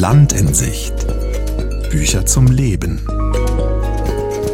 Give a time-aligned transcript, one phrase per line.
[0.00, 0.94] Land in Sicht.
[1.90, 3.04] Bücher zum Leben.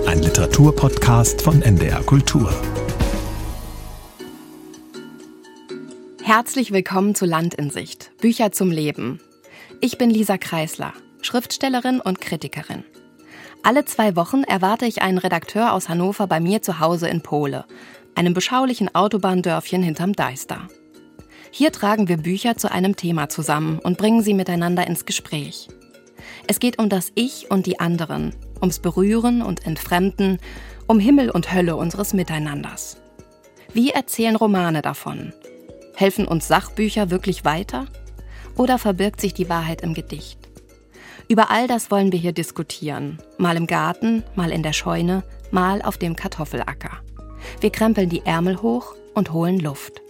[0.06, 2.50] Ein Literaturpodcast von NDR Kultur.
[6.22, 8.10] Herzlich willkommen zu Land in Sicht.
[8.22, 9.20] Bücher zum Leben.
[9.82, 12.82] Ich bin Lisa Kreisler, Schriftstellerin und Kritikerin.
[13.62, 17.66] Alle zwei Wochen erwarte ich einen Redakteur aus Hannover bei mir zu Hause in Pole,
[18.14, 20.68] einem beschaulichen Autobahndörfchen hinterm Deister.
[21.56, 25.68] Hier tragen wir Bücher zu einem Thema zusammen und bringen sie miteinander ins Gespräch.
[26.48, 30.40] Es geht um das Ich und die anderen, ums Berühren und Entfremden,
[30.88, 32.96] um Himmel und Hölle unseres Miteinanders.
[33.72, 35.32] Wie erzählen Romane davon?
[35.94, 37.86] Helfen uns Sachbücher wirklich weiter?
[38.56, 40.40] Oder verbirgt sich die Wahrheit im Gedicht?
[41.28, 43.18] Über all das wollen wir hier diskutieren.
[43.38, 46.98] Mal im Garten, mal in der Scheune, mal auf dem Kartoffelacker.
[47.60, 50.03] Wir krempeln die Ärmel hoch und holen Luft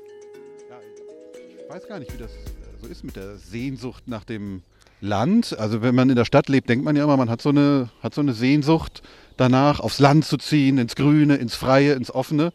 [1.74, 2.36] weiß gar nicht, wie das äh,
[2.80, 4.62] so ist mit der Sehnsucht nach dem
[5.00, 5.58] Land.
[5.58, 7.88] Also wenn man in der Stadt lebt, denkt man ja immer, man hat so eine,
[8.00, 9.02] hat so eine Sehnsucht
[9.36, 12.52] danach, aufs Land zu ziehen, ins Grüne, ins Freie, ins Offene.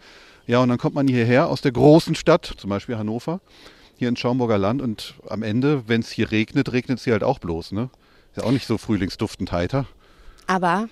[0.48, 3.42] Ja, und dann kommt man hierher aus der großen Stadt, zum Beispiel Hannover,
[3.98, 7.24] hier ins Schaumburger Land und am Ende, wenn es hier regnet, regnet es hier halt
[7.26, 7.74] auch bloß.
[7.74, 7.90] Ne?
[8.32, 9.86] Ist ja auch nicht so frühlingsduftend heiter.
[10.48, 10.88] Aber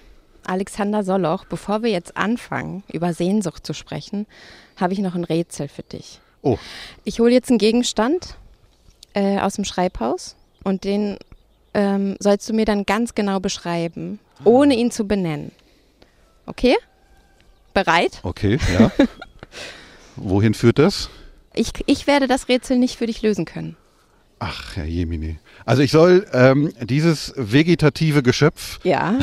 [0.46, 4.28] Alexander Soloch, bevor wir jetzt anfangen, über Sehnsucht zu sprechen,
[4.76, 6.20] habe ich noch ein Rätsel für dich.
[6.42, 6.58] Oh.
[7.04, 8.36] Ich hole jetzt einen Gegenstand
[9.14, 11.18] äh, aus dem Schreibhaus und den
[11.74, 15.52] ähm, sollst du mir dann ganz genau beschreiben, ohne ihn zu benennen.
[16.46, 16.76] Okay?
[17.74, 18.20] Bereit?
[18.24, 18.92] Okay, ja.
[20.16, 21.10] Wohin führt das?
[21.54, 23.78] Ich, ich werde das Rätsel nicht für dich lösen können.
[24.40, 25.38] Ach, Herr Jemini.
[25.66, 29.18] Also ich soll ähm, dieses vegetative Geschöpf ja.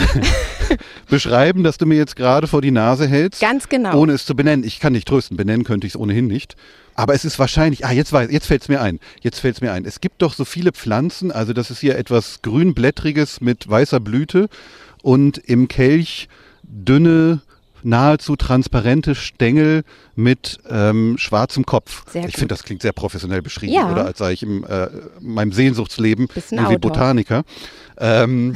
[1.08, 3.40] beschreiben, das du mir jetzt gerade vor die Nase hältst.
[3.40, 3.96] Ganz genau.
[3.98, 4.64] Ohne es zu benennen.
[4.64, 5.36] Ich kann nicht trösten.
[5.36, 6.56] Benennen könnte ich es ohnehin nicht.
[6.96, 8.98] Aber es ist wahrscheinlich, ah, jetzt, weiß, jetzt fällt es mir ein.
[9.20, 9.84] Jetzt fällt es mir ein.
[9.84, 14.48] Es gibt doch so viele Pflanzen, also das ist hier etwas grünblättriges mit weißer Blüte
[15.02, 16.28] und im Kelch
[16.62, 17.42] dünne,
[17.84, 19.84] nahezu transparente Stängel
[20.16, 22.04] mit ähm, schwarzem Kopf.
[22.10, 23.92] Sehr ich finde, das klingt sehr professionell beschrieben, ja.
[23.92, 24.88] oder als sei ich in äh,
[25.20, 27.44] meinem Sehnsuchtsleben nur wie Botaniker.
[27.98, 28.54] Ähm,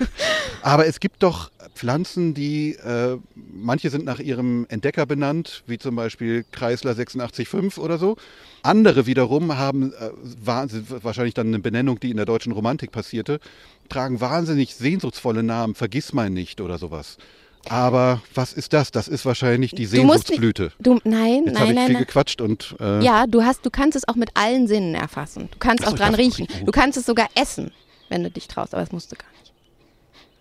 [0.62, 5.94] aber es gibt doch Pflanzen, die, äh, manche sind nach ihrem Entdecker benannt, wie zum
[5.94, 8.16] Beispiel Kreisler 865 oder so.
[8.62, 10.10] Andere wiederum haben äh,
[10.44, 13.40] wahrscheinlich dann eine Benennung, die in der deutschen Romantik passierte,
[13.88, 17.18] tragen wahnsinnig sehnsuchtsvolle Namen, vergiss mein nicht oder sowas.
[17.68, 18.90] Aber was ist das?
[18.90, 20.72] Das ist wahrscheinlich die Sehnsuchtsblüte.
[20.78, 21.86] Du, nicht, du nein, Jetzt nein, ich nein.
[21.88, 22.76] viel gequatscht und.
[22.80, 25.48] Äh ja, du hast, du kannst es auch mit allen Sinnen erfassen.
[25.50, 26.46] Du kannst Achso, auch dran riechen.
[26.64, 27.72] Du kannst es sogar essen,
[28.08, 29.36] wenn du dich traust, aber das musst du gar nicht.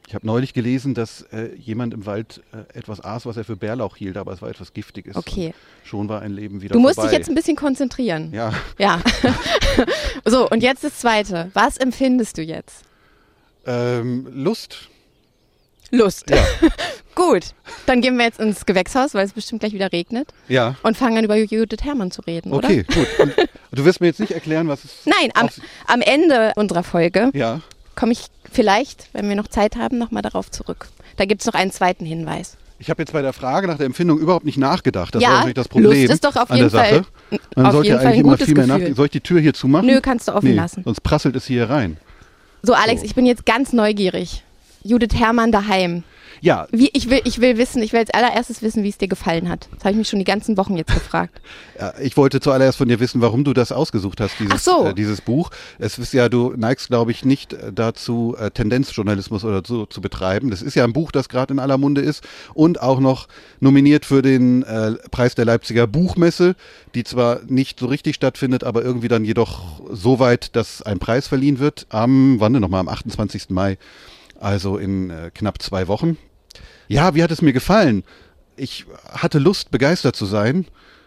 [0.07, 3.55] Ich habe neulich gelesen, dass äh, jemand im Wald äh, etwas aß, was er für
[3.55, 5.15] Bärlauch hielt, aber es war etwas Giftiges.
[5.15, 5.53] Okay.
[5.83, 7.09] Schon war ein Leben wieder Du musst vorbei.
[7.09, 8.31] dich jetzt ein bisschen konzentrieren.
[8.31, 8.53] Ja.
[8.77, 9.01] Ja.
[10.25, 11.49] so, und jetzt das Zweite.
[11.53, 12.83] Was empfindest du jetzt?
[13.65, 14.89] Ähm, Lust.
[15.89, 16.29] Lust.
[16.29, 16.43] Ja.
[17.15, 17.43] Gut,
[17.85, 20.27] dann gehen wir jetzt ins Gewächshaus, weil es bestimmt gleich wieder regnet.
[20.49, 20.75] Ja.
[20.83, 22.89] Und fangen an über Judith Herrmann zu reden, okay, oder?
[22.89, 23.37] Okay, gut.
[23.71, 25.49] Und du wirst mir jetzt nicht erklären, was es Nein, am,
[25.87, 27.61] am Ende unserer Folge ja.
[27.95, 30.89] komme ich vielleicht, wenn wir noch Zeit haben, nochmal darauf zurück.
[31.15, 32.57] Da gibt es noch einen zweiten Hinweis.
[32.77, 35.15] Ich habe jetzt bei der Frage nach der Empfindung überhaupt nicht nachgedacht.
[35.15, 36.01] Das ja, war natürlich das Problem.
[36.01, 37.05] Lust ist doch auf jeden Fall,
[37.55, 38.95] Man auf sollte jeden eigentlich Fall ein immer viel mehr nachdenken.
[38.95, 39.87] Soll ich die Tür hier zumachen?
[39.87, 40.83] Nö, kannst du offen nee, lassen.
[40.83, 41.95] Sonst prasselt es hier rein.
[42.63, 43.05] So, Alex, so.
[43.05, 44.43] ich bin jetzt ganz neugierig.
[44.83, 46.03] Judith Herrmann daheim.
[46.41, 46.67] Ja.
[46.71, 49.49] Wie, ich, will, ich will wissen, ich will als allererstes wissen, wie es dir gefallen
[49.49, 49.67] hat.
[49.75, 51.41] Das habe ich mich schon die ganzen Wochen jetzt gefragt.
[51.77, 54.85] Ja, ich wollte zuallererst von dir wissen, warum du das ausgesucht hast, dieses, so.
[54.85, 55.51] äh, dieses Buch.
[55.77, 59.99] Es ist ja, du neigst, glaube ich, nicht äh, dazu, äh, Tendenzjournalismus oder so zu
[59.99, 60.51] betreiben.
[60.51, 62.23] Das ist ja ein Buch, das gerade in aller Munde ist
[62.53, 63.27] und auch noch
[63.59, 66.55] nominiert für den äh, Preis der Leipziger Buchmesse,
[66.93, 71.27] die zwar nicht so richtig stattfindet, aber irgendwie dann jedoch so weit, dass ein Preis
[71.27, 73.49] verliehen wird am, wann denn nochmal, am 28.
[73.49, 73.77] Mai.
[74.39, 76.17] Also in äh, knapp zwei Wochen.
[76.87, 78.03] Ja, wie hat es mir gefallen?
[78.57, 80.65] Ich hatte Lust, begeistert zu sein,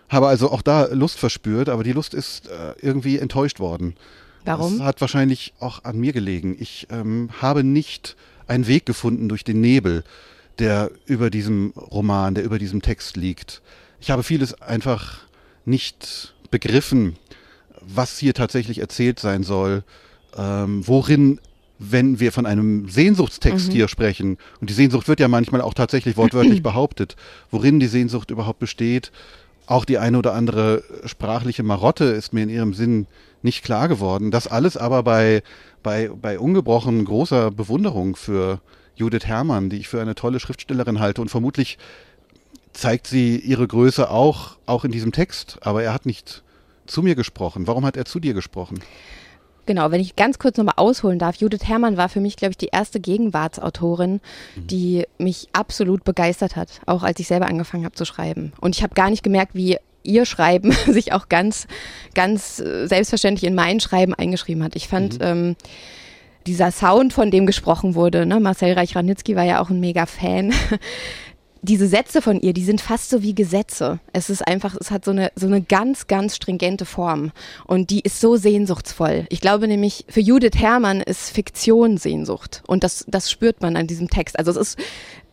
[0.08, 3.94] habe also auch da Lust verspürt, aber die Lust ist äh, irgendwie enttäuscht worden.
[4.44, 4.78] Warum?
[4.78, 6.56] Das hat wahrscheinlich auch an mir gelegen.
[6.58, 8.16] Ich ähm, habe nicht
[8.46, 10.04] einen Weg gefunden durch den Nebel,
[10.58, 13.62] der über diesem Roman, der über diesem Text liegt.
[14.00, 15.20] Ich habe vieles einfach
[15.64, 17.16] nicht begriffen,
[17.80, 19.84] was hier tatsächlich erzählt sein soll,
[20.36, 21.40] ähm, worin
[21.78, 23.72] wenn wir von einem Sehnsuchtstext mhm.
[23.72, 27.16] hier sprechen, und die Sehnsucht wird ja manchmal auch tatsächlich wortwörtlich behauptet,
[27.50, 29.12] worin die Sehnsucht überhaupt besteht,
[29.66, 33.06] auch die eine oder andere sprachliche Marotte ist mir in ihrem Sinn
[33.42, 34.30] nicht klar geworden.
[34.30, 35.42] Das alles aber bei,
[35.82, 38.60] bei, bei ungebrochen großer Bewunderung für
[38.96, 41.78] Judith Herrmann, die ich für eine tolle Schriftstellerin halte und vermutlich
[42.72, 46.42] zeigt sie ihre Größe auch, auch in diesem Text, aber er hat nicht
[46.86, 47.66] zu mir gesprochen.
[47.66, 48.80] Warum hat er zu dir gesprochen?
[49.68, 52.56] Genau, wenn ich ganz kurz nochmal ausholen darf, Judith Herrmann war für mich, glaube ich,
[52.56, 54.66] die erste Gegenwartsautorin, mhm.
[54.66, 58.54] die mich absolut begeistert hat, auch als ich selber angefangen habe zu schreiben.
[58.62, 61.66] Und ich habe gar nicht gemerkt, wie ihr Schreiben sich auch ganz,
[62.14, 64.74] ganz äh, selbstverständlich in mein Schreiben eingeschrieben hat.
[64.74, 65.26] Ich fand mhm.
[65.26, 65.56] ähm,
[66.46, 68.40] dieser Sound, von dem gesprochen wurde, ne?
[68.40, 70.54] Marcel Reich-Ranitzky war ja auch ein mega Fan.
[71.62, 73.98] Diese Sätze von ihr, die sind fast so wie Gesetze.
[74.12, 77.32] Es ist einfach, es hat so eine, so eine ganz, ganz stringente Form.
[77.66, 79.26] Und die ist so sehnsuchtsvoll.
[79.28, 82.62] Ich glaube nämlich, für Judith Herrmann ist Fiktion Sehnsucht.
[82.66, 84.38] Und das, das spürt man an diesem Text.
[84.38, 84.78] Also es ist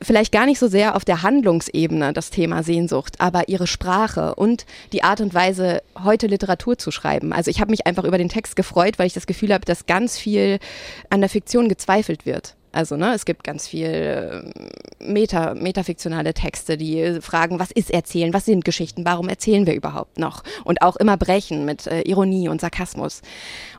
[0.02, 4.66] vielleicht gar nicht so sehr auf der Handlungsebene das Thema Sehnsucht, aber ihre Sprache und
[4.92, 7.34] die Art und Weise, heute Literatur zu schreiben.
[7.34, 9.86] Also ich habe mich einfach über den Text gefreut, weil ich das Gefühl habe, dass
[9.86, 10.60] ganz viel
[11.10, 12.56] an der Fiktion gezweifelt wird.
[12.76, 14.44] Also ne, es gibt ganz viel äh,
[15.00, 20.20] meta, metafiktionale Texte, die fragen, was ist Erzählen, was sind Geschichten, warum erzählen wir überhaupt
[20.20, 20.44] noch?
[20.66, 23.22] Und auch immer brechen mit äh, Ironie und Sarkasmus.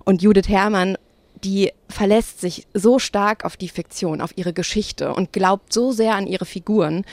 [0.04, 0.96] Und Judith Herrmann
[1.44, 6.14] die verlässt sich so stark auf die Fiktion, auf ihre Geschichte und glaubt so sehr
[6.14, 7.04] an ihre Figuren,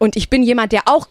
[0.00, 1.08] und ich bin jemand, der auch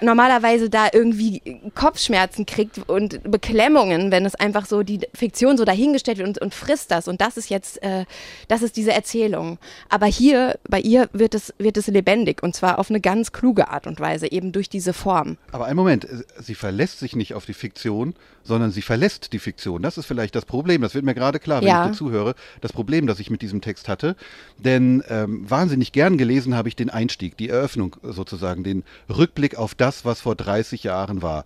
[0.00, 1.42] normalerweise da irgendwie
[1.74, 6.54] Kopfschmerzen kriegt und Beklemmungen, wenn es einfach so die Fiktion so dahingestellt wird und, und
[6.54, 7.08] frisst das.
[7.08, 8.04] Und das ist jetzt, äh,
[8.46, 9.58] das ist diese Erzählung.
[9.88, 13.70] Aber hier, bei ihr wird es, wird es lebendig und zwar auf eine ganz kluge
[13.70, 15.36] Art und Weise, eben durch diese Form.
[15.50, 16.06] Aber einen Moment,
[16.38, 18.14] sie verlässt sich nicht auf die Fiktion,
[18.44, 19.82] sondern sie verlässt die Fiktion.
[19.82, 20.80] Das ist vielleicht das Problem.
[20.80, 21.86] Das wird mir gerade klar, wenn ja.
[21.86, 22.36] ich dir zuhöre.
[22.60, 24.14] Das Problem, das ich mit diesem Text hatte.
[24.58, 29.56] Denn ähm, wahnsinnig gern gelesen habe ich den Einstieg, die Eröffnung sozusagen sozusagen den Rückblick
[29.56, 31.44] auf das, was vor 30 Jahren war.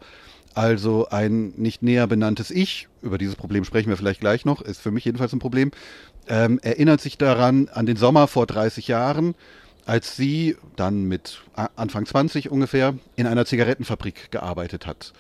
[0.55, 4.81] Also ein nicht näher benanntes Ich, über dieses Problem sprechen wir vielleicht gleich noch, ist
[4.81, 5.71] für mich jedenfalls ein Problem,
[6.29, 9.35] ähm, erinnert sich daran an den Sommer vor 30 Jahren,
[9.87, 15.13] als sie dann mit Anfang 20 ungefähr in einer Zigarettenfabrik gearbeitet hat.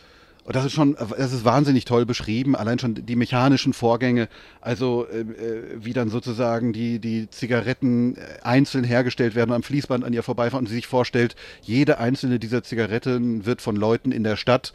[0.44, 4.28] Und das ist schon, das ist wahnsinnig toll beschrieben, allein schon die mechanischen Vorgänge,
[4.60, 10.04] also äh, äh, wie dann sozusagen die, die Zigaretten äh, einzeln hergestellt werden, am Fließband
[10.04, 14.24] an ihr vorbeifahren und sie sich vorstellt, jede einzelne dieser Zigaretten wird von Leuten in
[14.24, 14.72] der Stadt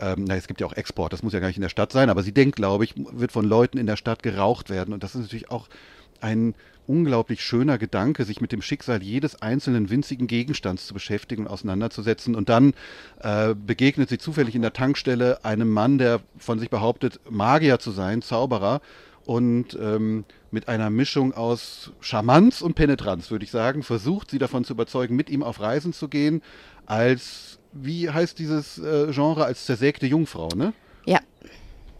[0.00, 1.90] ähm, na, es gibt ja auch Export, das muss ja gar nicht in der Stadt
[1.90, 4.94] sein, aber sie denkt, glaube ich, wird von Leuten in der Stadt geraucht werden.
[4.94, 5.68] Und das ist natürlich auch
[6.20, 6.54] ein
[6.88, 12.34] unglaublich schöner Gedanke, sich mit dem Schicksal jedes einzelnen winzigen Gegenstands zu beschäftigen und auseinanderzusetzen.
[12.34, 12.74] Und dann
[13.20, 17.90] äh, begegnet sie zufällig in der Tankstelle einem Mann, der von sich behauptet, Magier zu
[17.90, 18.80] sein, Zauberer.
[19.24, 24.64] Und ähm, mit einer Mischung aus Charmanz und Penetranz, würde ich sagen, versucht sie davon
[24.64, 26.42] zu überzeugen, mit ihm auf Reisen zu gehen,
[26.86, 30.72] als, wie heißt dieses äh, Genre, als zersägte Jungfrau, ne?
[31.04, 31.20] Ja.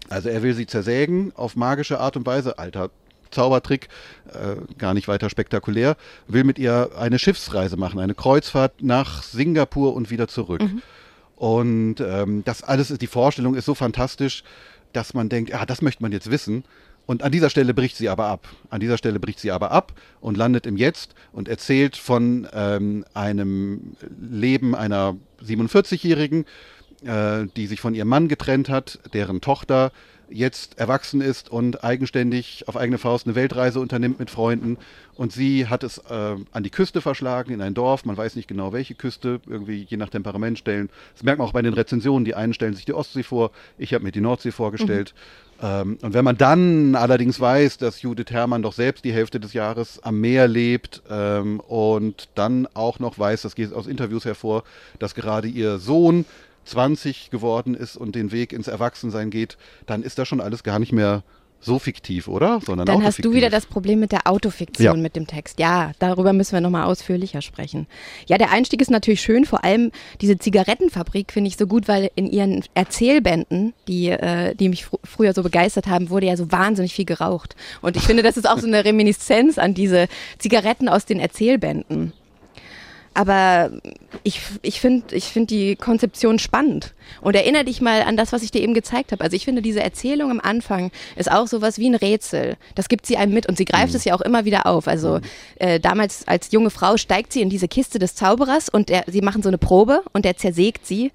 [0.08, 2.58] Also er will sie zersägen auf magische Art und Weise.
[2.58, 2.90] Alter,
[3.30, 3.88] Zaubertrick,
[4.32, 5.96] äh, gar nicht weiter spektakulär,
[6.26, 10.62] will mit ihr eine Schiffsreise machen, eine Kreuzfahrt nach Singapur und wieder zurück.
[10.62, 10.82] Mhm.
[11.36, 14.42] Und ähm, das alles ist, die Vorstellung ist so fantastisch,
[14.92, 16.64] dass man denkt, ja, das möchte man jetzt wissen.
[17.06, 18.48] Und an dieser Stelle bricht sie aber ab.
[18.69, 23.04] An dieser Stelle bricht sie aber ab und landet im Jetzt und erzählt von ähm,
[23.14, 26.44] einem Leben einer 47-Jährigen,
[27.04, 29.90] äh, die sich von ihrem Mann getrennt hat, deren Tochter
[30.30, 34.78] jetzt erwachsen ist und eigenständig auf eigene Faust eine Weltreise unternimmt mit Freunden.
[35.14, 38.04] Und sie hat es äh, an die Küste verschlagen, in ein Dorf.
[38.04, 40.90] Man weiß nicht genau, welche Küste, irgendwie je nach Temperament stellen.
[41.14, 42.25] Das merkt man auch bei den Rezensionen.
[42.25, 45.14] Die einen stellen sich die Ostsee vor, ich habe mir die Nordsee vorgestellt.
[45.14, 45.48] Mhm.
[45.60, 49.54] Ähm, und wenn man dann allerdings weiß, dass Judith Herrmann doch selbst die Hälfte des
[49.54, 54.62] Jahres am Meer lebt ähm, und dann auch noch weiß, das geht aus Interviews hervor,
[54.99, 56.25] dass gerade ihr Sohn
[56.68, 59.56] 20 geworden ist und den Weg ins Erwachsensein geht,
[59.87, 61.22] dann ist das schon alles gar nicht mehr
[61.60, 62.60] so fiktiv, oder?
[62.64, 65.02] Sondern Dann hast du wieder das Problem mit der Autofiktion ja.
[65.02, 65.58] mit dem Text.
[65.58, 67.87] Ja, darüber müssen wir nochmal ausführlicher sprechen.
[68.26, 72.10] Ja, der Einstieg ist natürlich schön, vor allem diese Zigarettenfabrik finde ich so gut, weil
[72.14, 76.52] in ihren Erzählbänden, die, äh, die mich fr früher so begeistert haben, wurde ja so
[76.52, 77.56] wahnsinnig viel geraucht.
[77.80, 80.06] Und ich finde, das ist auch so eine Reminiszenz an diese
[80.38, 82.12] Zigaretten aus den Erzählbänden.
[83.18, 83.72] Aber
[84.22, 86.94] ich, ich finde ich find die Konzeption spannend.
[87.20, 89.25] Und erinnere dich mal an das, was ich dir eben gezeigt habe.
[89.25, 92.56] Also ich finde, diese Erzählung am Anfang ist auch sowas wie ein Rätsel.
[92.76, 93.96] Das gibt sie einem mit und sie greift mhm.
[93.96, 94.87] es ja auch immer wieder auf.
[94.87, 95.22] Also mhm.
[95.56, 99.20] äh, damals als junge Frau steigt sie in diese Kiste des Zauberers und der, sie
[99.20, 101.10] machen so eine Probe und der zersägt sie.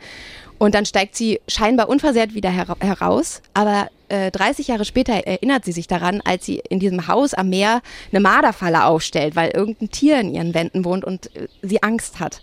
[0.57, 3.41] Und dann steigt sie scheinbar unversehrt wieder her heraus.
[3.53, 7.49] Aber äh, 30 Jahre später erinnert sie sich daran, als sie in diesem Haus am
[7.49, 12.19] Meer eine Marderfalle aufstellt, weil irgendein Tier in ihren Wänden wohnt und äh, sie Angst
[12.19, 12.41] hat.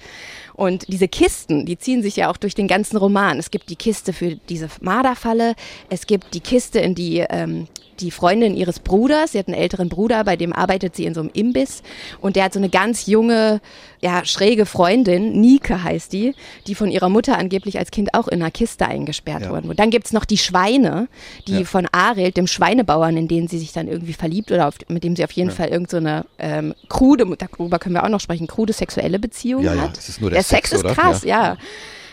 [0.55, 3.39] Und diese Kisten, die ziehen sich ja auch durch den ganzen Roman.
[3.39, 5.55] Es gibt die Kiste für diese Marderfalle,
[5.89, 7.69] es gibt die Kiste, in die ähm,
[8.01, 11.21] die Freundin ihres Bruders, sie hat einen älteren Bruder, bei dem arbeitet sie in so
[11.21, 11.83] einem Imbiss
[12.21, 13.61] und der hat so eine ganz junge,
[14.01, 16.35] ja, schräge Freundin, Nike heißt die,
[16.67, 19.51] die von ihrer Mutter angeblich als Kind auch in einer Kiste eingesperrt ja.
[19.51, 19.69] wurden.
[19.69, 21.09] Und dann gibt's noch die Schweine,
[21.47, 21.65] die ja.
[21.65, 25.17] von Arild, dem Schweinebauern, in den sie sich dann irgendwie verliebt oder auf, mit dem
[25.17, 25.55] sie auf jeden ja.
[25.55, 29.73] Fall irgendeine so ähm, krude, darüber können wir auch noch sprechen, krude sexuelle Beziehung ja,
[29.73, 29.79] hat.
[29.79, 31.57] Ja, es ist nur der, der Sex, Sex ist krass, ja.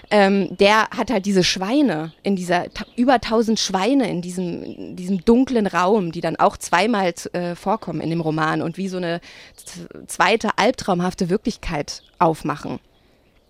[0.10, 5.26] Ähm, der hat halt diese Schweine in dieser über tausend Schweine in diesem, in diesem
[5.26, 9.20] dunklen Raum, die dann auch zweimal äh, vorkommen in dem Roman und wie so eine
[10.08, 12.80] zweite albtraumhafte Wirklichkeit aufmachen.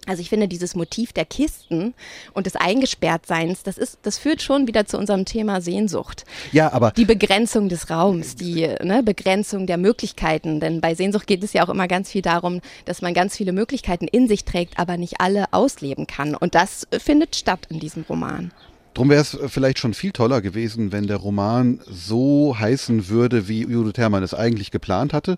[0.08, 1.94] Also ich finde dieses Motiv der Kisten
[2.34, 6.24] und des Eingesperrtseins, das ist, das führt schon wieder zu unserem Thema Sehnsucht.
[6.52, 11.44] Ja, aber die Begrenzung des Raums, die ne, Begrenzung der Möglichkeiten, denn bei Sehnsucht geht
[11.44, 14.80] es ja auch immer ganz viel darum, dass man ganz viele Möglichkeiten in sich trägt,
[14.80, 16.36] aber nicht alle ausleben kann.
[16.36, 18.52] Und das findet statt in diesem Roman.
[18.94, 23.62] Drum wäre es vielleicht schon viel toller gewesen, wenn der Roman so heißen würde, wie
[23.62, 25.38] Judith Herrmann es eigentlich geplant hatte.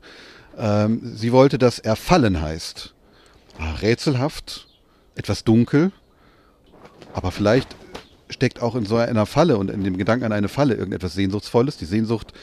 [0.57, 2.93] Ähm, sie wollte, dass er Fallen heißt.
[3.59, 4.67] Rätselhaft,
[5.15, 5.91] etwas dunkel,
[7.13, 7.75] aber vielleicht
[8.29, 11.77] steckt auch in so einer Falle und in dem Gedanken an eine Falle irgendetwas Sehnsuchtsvolles,
[11.77, 12.33] die Sehnsucht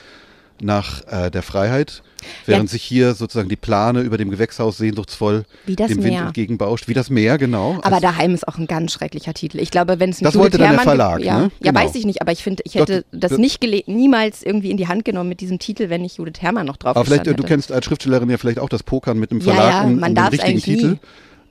[0.61, 2.03] nach äh, der Freiheit,
[2.47, 2.73] während ja.
[2.73, 7.39] sich hier sozusagen die Plane über dem Gewächshaus sehnsuchtsvoll dem Wind entgegenbauscht, wie das Meer,
[7.39, 7.79] genau.
[7.83, 9.61] Aber also, daheim ist auch ein ganz schrecklicher Titel.
[9.61, 11.51] Ich glaube, wenn es nicht Das wollte dann der Verlag, ja, ne?
[11.61, 11.85] ja, genau.
[11.85, 14.89] weiß ich nicht, aber ich finde, ich hätte Doch, das nicht niemals irgendwie in die
[14.89, 17.35] Hand genommen mit diesem Titel, wenn ich Judith Herrmann noch drauf Aber vielleicht, hätte.
[17.35, 20.01] du kennst als Schriftstellerin ja vielleicht auch das Pokern mit dem Verlag ja, ja, und,
[20.01, 20.91] man und dem richtigen Titel.
[20.93, 20.99] Nie.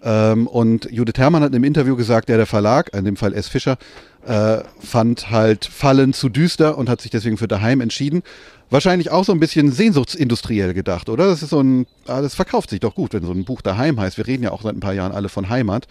[0.06, 3.48] Ähm, und Judith Herrmann hat im Interview gesagt, ja, der Verlag, in dem Fall S.
[3.48, 3.78] Fischer,
[4.26, 8.22] äh, fand halt Fallen zu düster und hat sich deswegen für daheim entschieden.
[8.69, 11.27] Wahrscheinlich auch so ein bisschen sehnsuchtsindustriell gedacht, oder?
[11.27, 14.00] Das ist so ein, ah, das verkauft sich doch gut, wenn so ein Buch daheim
[14.00, 14.17] heißt.
[14.17, 15.88] Wir reden ja auch seit ein paar Jahren alle von Heimat.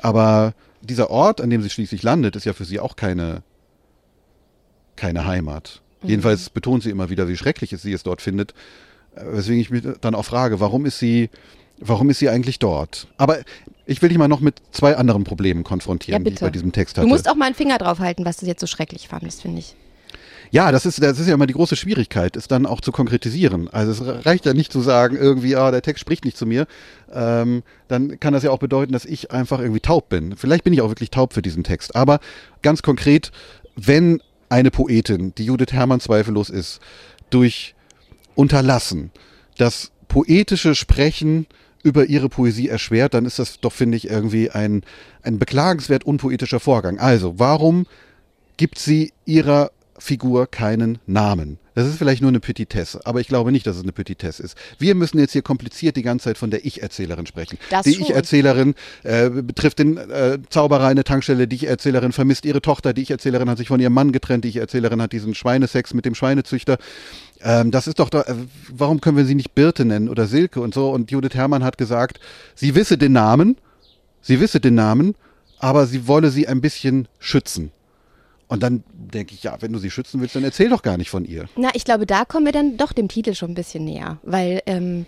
[0.00, 3.42] Aber dieser Ort, an dem sie schließlich landet, ist ja für sie auch keine,
[4.96, 5.82] keine Heimat.
[6.02, 6.08] Mhm.
[6.10, 8.52] Jedenfalls betont sie immer wieder, wie schrecklich es sie es dort findet.
[9.14, 11.30] Äh, weswegen ich mich dann auch frage, warum ist sie
[11.80, 13.06] Warum ist sie eigentlich dort?
[13.16, 13.38] Aber
[13.86, 16.72] ich will dich mal noch mit zwei anderen Problemen konfrontieren, ja, die ich bei diesem
[16.72, 17.06] Text hatte.
[17.06, 19.60] Du musst auch mal einen Finger drauf halten, was du jetzt so schrecklich fandest, finde
[19.60, 19.76] ich.
[20.50, 23.68] Ja, das ist, das ist ja immer die große Schwierigkeit, es dann auch zu konkretisieren.
[23.68, 26.66] Also es reicht ja nicht zu sagen, irgendwie, ah, der Text spricht nicht zu mir.
[27.12, 30.36] Ähm, dann kann das ja auch bedeuten, dass ich einfach irgendwie taub bin.
[30.36, 31.94] Vielleicht bin ich auch wirklich taub für diesen Text.
[31.96, 32.20] Aber
[32.62, 33.30] ganz konkret,
[33.76, 36.80] wenn eine Poetin, die Judith Herrmann zweifellos ist,
[37.30, 37.74] durch
[38.34, 39.10] Unterlassen
[39.58, 41.46] das poetische Sprechen
[41.82, 44.82] über ihre Poesie erschwert, dann ist das doch, finde ich, irgendwie ein,
[45.22, 46.98] ein beklagenswert unpoetischer Vorgang.
[46.98, 47.86] Also, warum
[48.56, 51.58] gibt sie ihrer Figur keinen Namen?
[51.74, 54.56] Das ist vielleicht nur eine Petitesse, aber ich glaube nicht, dass es eine Petitesse ist.
[54.78, 57.56] Wir müssen jetzt hier kompliziert die ganze Zeit von der Ich-Erzählerin sprechen.
[57.70, 58.74] Das die Ich-Erzählerin
[59.04, 63.58] äh, betrifft den äh, Zauberer eine Tankstelle, die Ich-Erzählerin vermisst ihre Tochter, die Ich-Erzählerin hat
[63.58, 66.78] sich von ihrem Mann getrennt, die Ich-Erzählerin hat diesen Schweinesex mit dem Schweinezüchter.
[67.42, 68.24] Ähm, das ist doch, äh,
[68.72, 70.90] warum können wir sie nicht Birte nennen oder Silke und so?
[70.90, 72.18] Und Judith Herrmann hat gesagt,
[72.56, 73.56] sie wisse den Namen,
[74.20, 75.14] sie wisse den Namen,
[75.60, 77.70] aber sie wolle sie ein bisschen schützen.
[78.48, 81.10] Und dann denke ich, ja, wenn du sie schützen willst, dann erzähl doch gar nicht
[81.10, 81.48] von ihr.
[81.56, 84.62] Na, ich glaube, da kommen wir dann doch dem Titel schon ein bisschen näher, weil
[84.66, 85.06] ähm,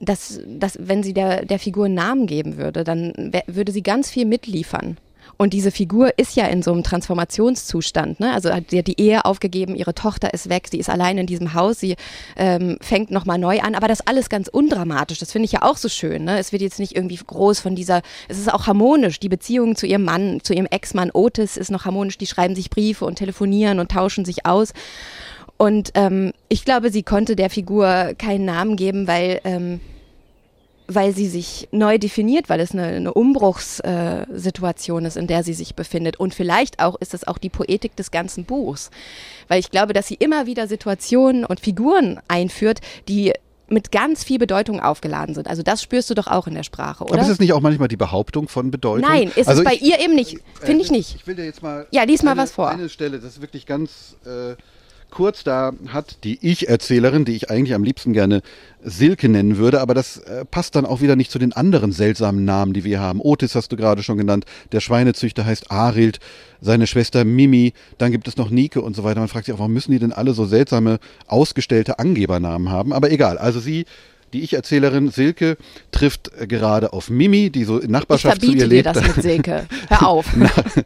[0.00, 4.10] das, das, wenn sie der, der Figur einen Namen geben würde, dann würde sie ganz
[4.10, 4.96] viel mitliefern.
[5.40, 8.18] Und diese Figur ist ja in so einem Transformationszustand.
[8.18, 8.32] Ne?
[8.34, 11.78] Also hat die Ehe aufgegeben, ihre Tochter ist weg, sie ist allein in diesem Haus,
[11.78, 11.94] sie
[12.36, 13.76] ähm, fängt nochmal neu an.
[13.76, 15.20] Aber das alles ganz undramatisch.
[15.20, 16.24] Das finde ich ja auch so schön.
[16.24, 16.38] Ne?
[16.38, 19.20] Es wird jetzt nicht irgendwie groß von dieser, es ist auch harmonisch.
[19.20, 22.18] Die Beziehung zu ihrem Mann, zu ihrem Ex-Mann Otis ist noch harmonisch.
[22.18, 24.72] Die schreiben sich Briefe und telefonieren und tauschen sich aus.
[25.56, 29.80] Und ähm, ich glaube, sie konnte der Figur keinen Namen geben, weil ähm,
[30.88, 35.52] weil sie sich neu definiert, weil es eine, eine Umbruchssituation äh, ist, in der sie
[35.52, 36.18] sich befindet.
[36.18, 38.90] Und vielleicht auch ist es auch die Poetik des ganzen Buchs.
[39.48, 43.34] Weil ich glaube, dass sie immer wieder Situationen und Figuren einführt, die
[43.68, 45.46] mit ganz viel Bedeutung aufgeladen sind.
[45.46, 47.14] Also das spürst du doch auch in der Sprache, oder?
[47.14, 49.06] Aber ist es nicht auch manchmal die Behauptung von Bedeutung?
[49.06, 50.38] Nein, ist also es bei ich, ihr eben nicht.
[50.60, 51.16] Finde ich nicht.
[51.16, 51.86] Ich will dir jetzt mal.
[51.90, 52.70] Ja, lies mal eine, was vor.
[52.70, 54.16] Eine Stelle, das ist wirklich ganz.
[54.24, 54.54] Äh,
[55.10, 58.42] kurz, da hat die Ich-Erzählerin, die ich eigentlich am liebsten gerne
[58.82, 62.44] Silke nennen würde, aber das äh, passt dann auch wieder nicht zu den anderen seltsamen
[62.44, 63.20] Namen, die wir haben.
[63.20, 66.20] Otis hast du gerade schon genannt, der Schweinezüchter heißt Arild,
[66.60, 69.20] seine Schwester Mimi, dann gibt es noch Nike und so weiter.
[69.20, 72.92] Man fragt sich auch, warum müssen die denn alle so seltsame, ausgestellte Angebernamen haben?
[72.92, 73.84] Aber egal, also sie
[74.32, 75.56] die Ich-Erzählerin Silke
[75.90, 78.86] trifft gerade auf Mimi, die so in Nachbarschaft zu ihr lebt.
[78.86, 79.66] Dir das mit Silke.
[79.88, 80.26] Hör auf.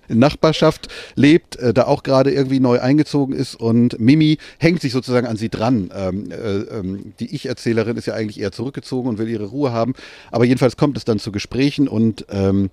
[0.08, 4.92] in Nachbarschaft lebt, äh, da auch gerade irgendwie neu eingezogen ist und Mimi hängt sich
[4.92, 5.90] sozusagen an sie dran.
[5.94, 9.94] Ähm, äh, ähm, die Ich-Erzählerin ist ja eigentlich eher zurückgezogen und will ihre Ruhe haben.
[10.30, 12.70] Aber jedenfalls kommt es dann zu Gesprächen und ähm,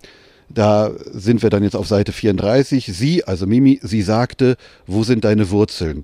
[0.49, 2.85] da sind wir dann jetzt auf Seite 34.
[2.85, 4.57] Sie, also Mimi, sie sagte,
[4.87, 6.03] wo sind deine Wurzeln?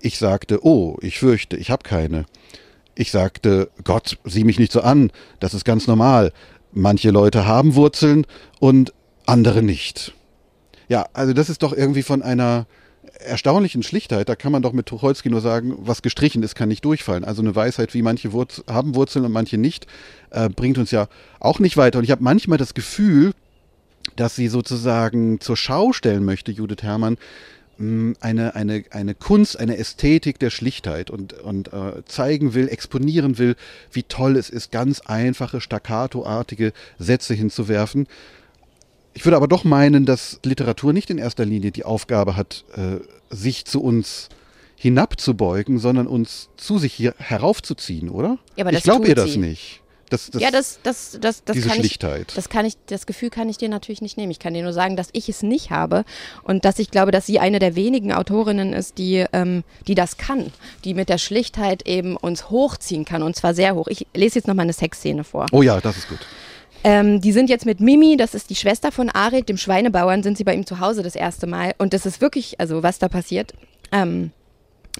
[0.00, 2.24] Ich sagte, oh, ich fürchte, ich habe keine.
[2.94, 6.32] Ich sagte, Gott, sieh mich nicht so an, das ist ganz normal.
[6.72, 8.26] Manche Leute haben Wurzeln
[8.60, 8.92] und
[9.26, 10.14] andere nicht.
[10.88, 12.66] Ja, also das ist doch irgendwie von einer
[13.18, 16.84] erstaunlichen Schlichtheit, da kann man doch mit Tucholsky nur sagen, was gestrichen ist, kann nicht
[16.84, 17.24] durchfallen.
[17.24, 19.86] Also eine Weisheit, wie manche Wurz haben Wurzeln und manche nicht,
[20.30, 21.08] äh, bringt uns ja
[21.38, 21.98] auch nicht weiter.
[21.98, 23.32] Und ich habe manchmal das Gefühl,
[24.16, 27.16] dass sie sozusagen zur Schau stellen möchte, Judith Herrmann,
[27.78, 33.56] eine, eine, eine Kunst, eine Ästhetik der Schlichtheit und, und äh, zeigen will, exponieren will,
[33.90, 38.06] wie toll es ist, ganz einfache, staccatoartige Sätze hinzuwerfen.
[39.14, 43.00] Ich würde aber doch meinen, dass Literatur nicht in erster Linie die Aufgabe hat, äh,
[43.34, 44.28] sich zu uns
[44.76, 48.38] hinabzubeugen, sondern uns zu sich hier heraufzuziehen, oder?
[48.56, 49.80] Ja, aber ich glaube ihr das nicht.
[50.12, 52.26] Das, das, ja, das, das, das, das diese kann Schlichtheit.
[52.28, 52.34] ich.
[52.34, 54.30] Das kann ich, das Gefühl kann ich dir natürlich nicht nehmen.
[54.30, 56.04] Ich kann dir nur sagen, dass ich es nicht habe
[56.42, 60.18] und dass ich glaube, dass sie eine der wenigen Autorinnen ist, die, ähm, die das
[60.18, 60.52] kann,
[60.84, 63.88] die mit der Schlichtheit eben uns hochziehen kann und zwar sehr hoch.
[63.88, 65.46] Ich lese jetzt noch mal eine Sexszene vor.
[65.50, 66.20] oh ja, das ist gut.
[66.84, 70.36] Ähm, die sind jetzt mit Mimi, das ist die Schwester von Arid, dem Schweinebauern, sind
[70.36, 71.74] sie bei ihm zu Hause das erste Mal.
[71.78, 73.54] Und das ist wirklich, also was da passiert.
[73.92, 74.30] Ähm,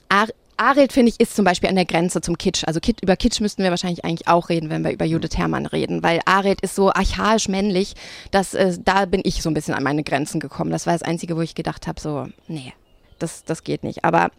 [0.09, 2.65] Ar Arild, finde ich, ist zum Beispiel an der Grenze zum Kitsch.
[2.67, 5.67] Also Kit über Kitsch müssten wir wahrscheinlich eigentlich auch reden, wenn wir über Judith Herrmann
[5.67, 7.95] reden, weil Arild ist so archaisch männlich,
[8.31, 10.71] dass äh, da bin ich so ein bisschen an meine Grenzen gekommen.
[10.71, 12.73] Das war das Einzige, wo ich gedacht habe, so, nee,
[13.19, 14.05] das, das geht nicht.
[14.05, 14.31] Aber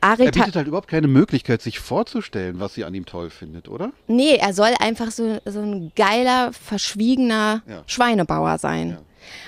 [0.00, 3.30] Er Arild hat, bietet halt überhaupt keine Möglichkeit, sich vorzustellen, was sie an ihm toll
[3.30, 3.92] findet, oder?
[4.06, 7.82] nee, er soll einfach so, so ein geiler, verschwiegener Ja.
[7.86, 8.90] Schweinebauer sein.
[8.90, 8.98] Ja.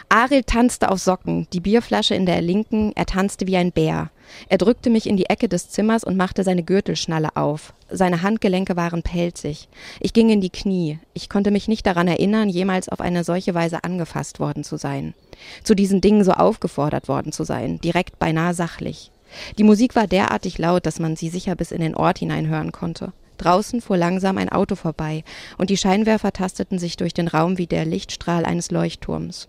[0.08, 4.10] Arild tanzte auf Socken, die Bierflasche in der linken, er tanzte wie ein Bär.
[4.48, 7.72] Er drückte mich in die Ecke des Zimmers und machte seine Gürtelschnalle auf.
[7.88, 9.68] Seine Handgelenke waren pelzig.
[10.00, 10.98] Ich ging in die Knie.
[11.14, 15.14] Ich konnte mich nicht daran erinnern, jemals auf eine solche Weise angefasst worden zu sein.
[15.62, 19.10] Zu diesen Dingen so aufgefordert worden zu sein, direkt beinahe sachlich.
[19.58, 22.72] Die Musik war derartig laut, dass man sie sicher bis in den Ort hinein hören
[22.72, 23.12] konnte.
[23.38, 25.24] Draußen fuhr langsam ein Auto vorbei,
[25.58, 29.48] und die Scheinwerfer tasteten sich durch den Raum wie der Lichtstrahl eines Leuchtturms.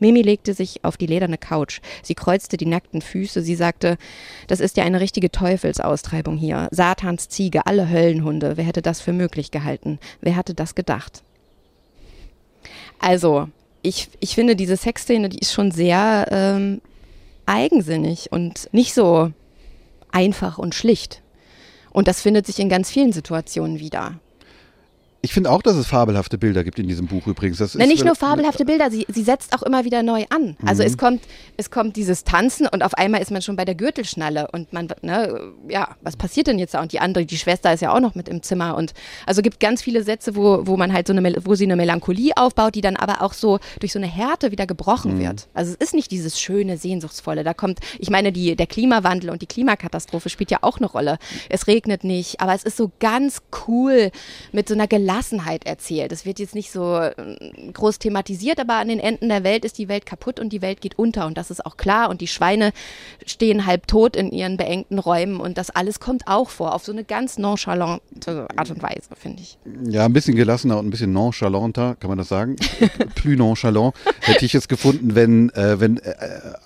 [0.00, 1.80] Mimi legte sich auf die lederne Couch.
[2.02, 3.42] Sie kreuzte die nackten Füße.
[3.42, 3.98] Sie sagte,
[4.46, 6.68] das ist ja eine richtige Teufelsaustreibung hier.
[6.70, 8.56] Satans Ziege, alle Höllenhunde.
[8.56, 9.98] Wer hätte das für möglich gehalten?
[10.20, 11.22] Wer hatte das gedacht?
[12.98, 13.48] Also,
[13.82, 16.80] ich, ich finde, diese Sexszene, die ist schon sehr ähm,
[17.46, 19.32] eigensinnig und nicht so
[20.10, 21.22] einfach und schlicht.
[21.90, 24.20] Und das findet sich in ganz vielen Situationen wieder.
[25.20, 27.58] Ich finde auch, dass es fabelhafte Bilder gibt in diesem Buch übrigens.
[27.58, 30.56] Das Na, nicht nur fabelhafte Bilder, sie, sie setzt auch immer wieder neu an.
[30.64, 30.86] Also Mhm.
[30.88, 31.22] es kommt,
[31.56, 34.86] es kommt dieses Tanzen und auf einmal ist man schon bei der Gürtelschnalle und man,
[35.02, 36.80] ne, ja, was passiert denn jetzt da?
[36.82, 38.94] Und die andere, die Schwester ist ja auch noch mit im Zimmer und
[39.26, 42.32] also gibt ganz viele Sätze, wo, wo man halt so eine, wo sie eine Melancholie
[42.36, 45.20] aufbaut, die dann aber auch so durch so eine Härte wieder gebrochen Mhm.
[45.20, 45.48] wird.
[45.52, 47.42] Also es ist nicht dieses schöne, sehnsuchtsvolle.
[47.42, 51.18] Da kommt, ich meine, die, der Klimawandel und die Klimakatastrophe spielt ja auch eine Rolle.
[51.48, 54.12] Es regnet nicht, aber es ist so ganz cool
[54.52, 56.12] mit so einer Gelassenheit erzählt.
[56.12, 59.78] Es wird jetzt nicht so ähm, groß thematisiert, aber an den Enden der Welt ist
[59.78, 62.26] die Welt kaputt und die Welt geht unter und das ist auch klar und die
[62.26, 62.72] Schweine
[63.24, 66.92] stehen halb tot in ihren beengten Räumen und das alles kommt auch vor, auf so
[66.92, 69.58] eine ganz nonchalante Art und Weise, finde ich.
[69.88, 72.56] Ja, ein bisschen gelassener und ein bisschen nonchalanter, kann man das sagen?
[73.14, 76.16] Plus nonchalant hätte ich es gefunden, wenn, äh, wenn äh,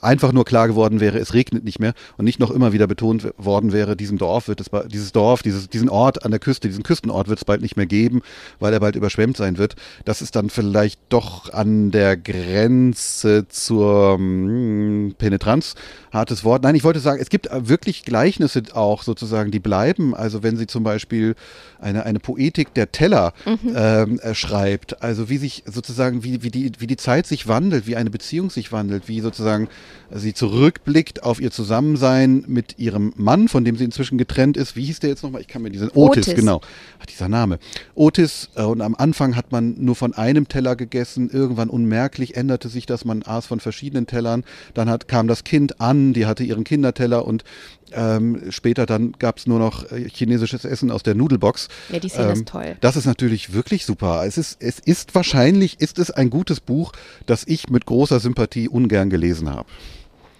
[0.00, 3.32] einfach nur klar geworden wäre, es regnet nicht mehr und nicht noch immer wieder betont
[3.36, 6.82] worden wäre, diesem Dorf wird es, dieses Dorf, dieses, diesen Ort an der Küste, diesen
[6.82, 8.22] Küstenort wird es bald nicht mehr geben,
[8.60, 9.76] weil er bald überschwemmt sein wird.
[10.04, 15.74] Das ist dann vielleicht doch an der Grenze zur mm, Penetranz.
[16.12, 16.62] Hartes Wort.
[16.62, 20.14] Nein, ich wollte sagen, es gibt wirklich Gleichnisse auch sozusagen, die bleiben.
[20.14, 21.34] Also wenn sie zum Beispiel
[21.80, 26.72] eine, eine Poetik der Teller ähm, äh, schreibt, also wie sich sozusagen, wie, wie, die,
[26.78, 29.68] wie die Zeit sich wandelt, wie eine Beziehung sich wandelt, wie sozusagen
[30.10, 34.76] sie zurückblickt auf ihr Zusammensein mit ihrem Mann, von dem sie inzwischen getrennt ist.
[34.76, 35.40] Wie hieß der jetzt nochmal?
[35.40, 36.34] Ich kann mir diesen Otis, Otis.
[36.34, 36.60] genau.
[37.00, 37.58] Ach, dieser Name.
[37.94, 38.21] Otis,
[38.56, 42.86] äh, und am Anfang hat man nur von einem Teller gegessen, irgendwann unmerklich änderte sich
[42.86, 46.64] das, man aß von verschiedenen Tellern, dann hat, kam das Kind an, die hatte ihren
[46.64, 47.44] Kinderteller und
[47.92, 51.68] ähm, später dann gab es nur noch äh, chinesisches Essen aus der Nudelbox.
[51.90, 52.76] Ja, die Szene Ähm, ist toll.
[52.80, 54.24] Das ist natürlich wirklich super.
[54.26, 56.92] Es ist, es ist wahrscheinlich, ist es ein gutes Buch,
[57.26, 59.68] das ich mit großer Sympathie ungern gelesen habe.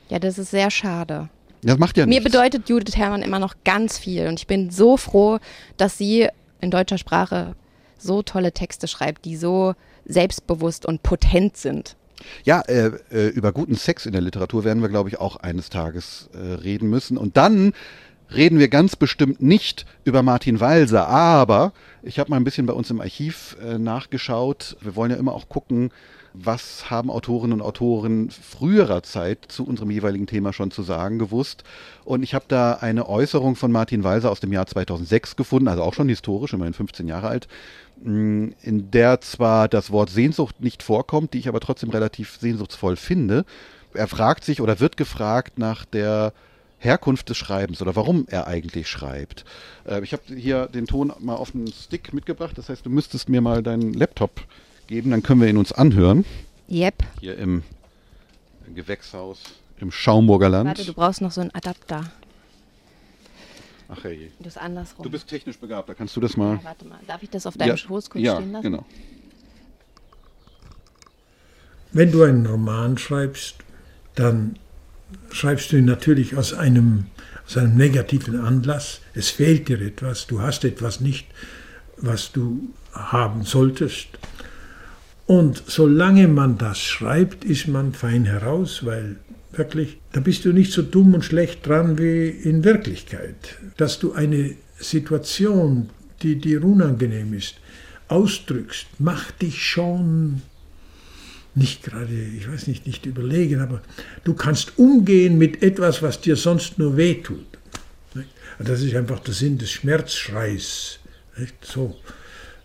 [0.09, 1.29] Ja, das ist sehr schade.
[1.62, 2.25] Das macht ja Mir nichts.
[2.25, 5.38] bedeutet Judith Herrmann immer noch ganz viel und ich bin so froh,
[5.77, 6.29] dass sie
[6.61, 7.55] in deutscher Sprache
[8.03, 11.97] so tolle Texte schreibt, die so selbstbewusst und potent sind.
[12.45, 15.71] Ja, äh, äh, über guten Sex in der Literatur werden wir, glaube ich, auch eines
[15.71, 17.17] Tages äh, reden müssen.
[17.17, 17.73] Und dann
[18.35, 22.73] reden wir ganz bestimmt nicht über Martin Walser, aber ich habe mal ein bisschen bei
[22.73, 24.77] uns im Archiv äh, nachgeschaut.
[24.81, 25.91] Wir wollen ja immer auch gucken,
[26.35, 31.62] was haben Autorinnen und Autoren früherer Zeit zu unserem jeweiligen Thema schon zu sagen gewusst.
[32.05, 35.83] Und ich habe da eine Äußerung von Martin Walser aus dem Jahr 2006 gefunden, also
[35.83, 37.49] auch schon historisch, immerhin 15 Jahre alt,
[38.05, 43.45] in der zwar das Wort Sehnsucht nicht vorkommt, die ich aber trotzdem relativ sehnsuchtsvoll finde.
[43.95, 46.33] er fragt sich oder wird gefragt nach der
[46.79, 49.45] Herkunft des Schreibens oder warum er eigentlich schreibt.
[49.87, 52.59] Äh, ich habe hier den Ton mal auf den Stick mitgebracht.
[52.59, 54.43] Das heißt, du müsstest mir mal deinen Laptop
[54.88, 56.25] geben, dann können wir ihn uns anhören.
[56.69, 57.05] Yep.
[57.21, 57.62] Hier im
[58.75, 59.41] Gewächshaus
[59.79, 60.69] im Schaumburger Land.
[60.69, 62.11] Warte, du brauchst noch so einen Adapter.
[63.88, 64.31] Ach hey.
[64.40, 65.03] Das andersrum.
[65.05, 66.57] Du bist technisch begabt, da kannst du das mal.
[66.57, 68.62] ja, warte mal, darf ich das auf deinem Ja, Schoß kurz ja, stehen lassen?
[68.62, 68.85] genau.
[71.92, 73.57] Wenn du einen Roman schreibst,
[74.14, 74.57] dann
[75.31, 77.07] schreibst du ihn natürlich aus einem,
[77.47, 79.01] aus einem negativen Anlass.
[79.14, 81.27] Es fehlt dir etwas, du hast etwas nicht,
[81.99, 84.09] was du haben solltest.
[85.27, 89.16] Und solange man das schreibt, ist man fein heraus, weil
[89.53, 93.59] wirklich, da bist du nicht so dumm und schlecht dran wie in Wirklichkeit.
[93.77, 95.91] Dass du eine Situation,
[96.23, 97.57] die dir unangenehm ist,
[98.09, 100.43] ausdrückst, macht dich schon
[101.55, 103.83] nicht gerade, ich weiß nicht, nicht überlegen, aber
[104.25, 107.45] du kannst umgehen mit etwas, was dir sonst nur wehtut.
[108.59, 110.99] Das ist einfach der Sinn des Schmerzschreis.
[111.62, 111.97] So,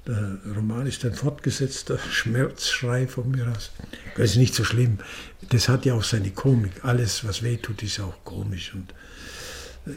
[0.07, 3.71] der Roman ist ein fortgesetzter Schmerzschrei von mir aus.
[4.15, 4.99] Das ist nicht so schlimm.
[5.49, 6.83] Das hat ja auch seine Komik.
[6.83, 8.73] Alles, was wehtut, ist auch komisch.
[8.73, 8.93] Und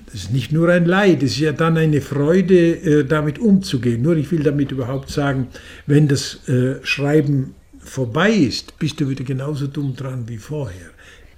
[0.06, 4.02] das ist nicht nur ein Leid, es ist ja dann eine Freude, äh, damit umzugehen.
[4.02, 5.48] Nur ich will damit überhaupt sagen,
[5.86, 10.90] wenn das äh, Schreiben vorbei ist, bist du wieder genauso dumm dran wie vorher.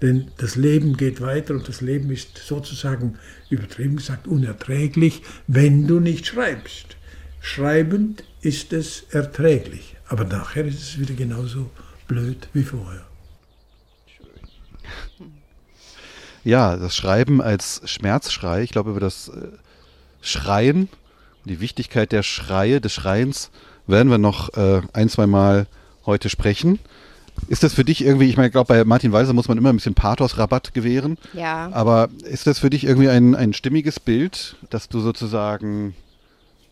[0.03, 3.19] Denn das Leben geht weiter und das Leben ist sozusagen,
[3.51, 6.97] übertrieben gesagt, unerträglich, wenn du nicht schreibst.
[7.41, 11.71] Schreibend ist es erträglich, aber nachher ist es wieder genauso
[12.09, 13.05] blöd wie vorher.
[16.45, 19.49] Ja, das Schreiben als Schmerzschrei, ich glaube über das äh,
[20.21, 20.89] Schreien,
[21.45, 23.51] die Wichtigkeit der Schreie, des Schreiens,
[23.87, 25.67] werden wir noch äh, ein, zwei Mal
[26.05, 26.81] heute sprechen.
[27.49, 29.73] Ist das für dich irgendwie, ich meine, ich glaube, bei Martin Weiser muss man immer
[29.73, 31.17] ein bisschen Pathos-Rabatt gewähren.
[31.33, 31.71] Ja.
[31.73, 35.95] Aber ist das für dich irgendwie ein, ein stimmiges Bild, dass du sozusagen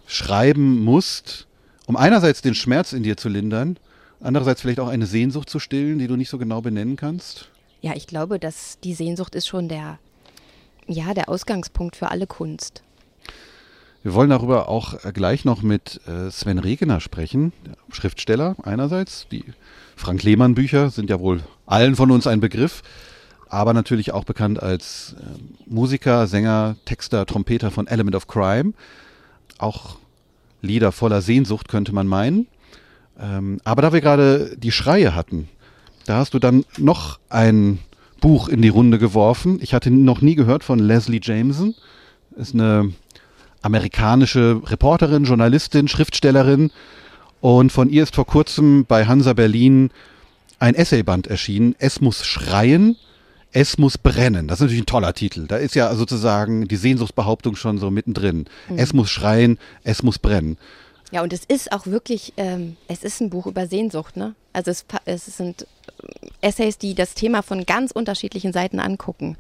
[0.07, 1.47] schreiben musst,
[1.91, 3.77] um einerseits den Schmerz in dir zu lindern,
[4.21, 7.49] andererseits vielleicht auch eine Sehnsucht zu stillen, die du nicht so genau benennen kannst?
[7.81, 9.99] Ja, ich glaube, dass die Sehnsucht ist schon der,
[10.87, 12.85] ja, der Ausgangspunkt für alle Kunst.
[14.05, 17.53] Wir wollen darüber auch gleich noch mit äh, Sven Regener sprechen,
[17.91, 19.27] Schriftsteller einerseits.
[19.33, 19.43] Die
[19.97, 22.83] Frank Lehmann Bücher sind ja wohl allen von uns ein Begriff,
[23.49, 25.25] aber natürlich auch bekannt als äh,
[25.67, 28.75] Musiker, Sänger, Texter, Trompeter von Element of Crime.
[29.59, 29.97] Auch
[30.63, 32.47] Lieder voller Sehnsucht könnte man meinen.
[33.19, 35.49] Ähm, aber da wir gerade die Schreie hatten,
[36.07, 37.79] da hast du dann noch ein
[38.21, 39.59] Buch in die Runde geworfen.
[39.63, 41.75] Ich hatte noch nie gehört von Leslie Jameson.
[42.37, 42.93] Ist eine
[43.63, 46.71] amerikanische Reporterin, Journalistin, Schriftstellerin.
[47.41, 49.91] Und von ihr ist vor kurzem bei Hansa Berlin
[50.59, 51.75] ein Essayband erschienen.
[51.79, 52.97] Es muss schreien,
[53.53, 54.49] es muss brennen.
[54.49, 55.47] Das ist natürlich ein toller Titel.
[55.47, 58.47] Da ist ja sozusagen die Sehnsuchtsbehauptung schon so mittendrin.
[58.77, 60.57] Es muss schreien, es muss brennen.
[61.13, 64.35] Ja, und es ist auch wirklich, ähm, es ist ein Buch über Sehnsucht, ne?
[64.53, 65.67] Also es, es sind
[66.41, 69.37] Essays, die das Thema von ganz unterschiedlichen Seiten angucken.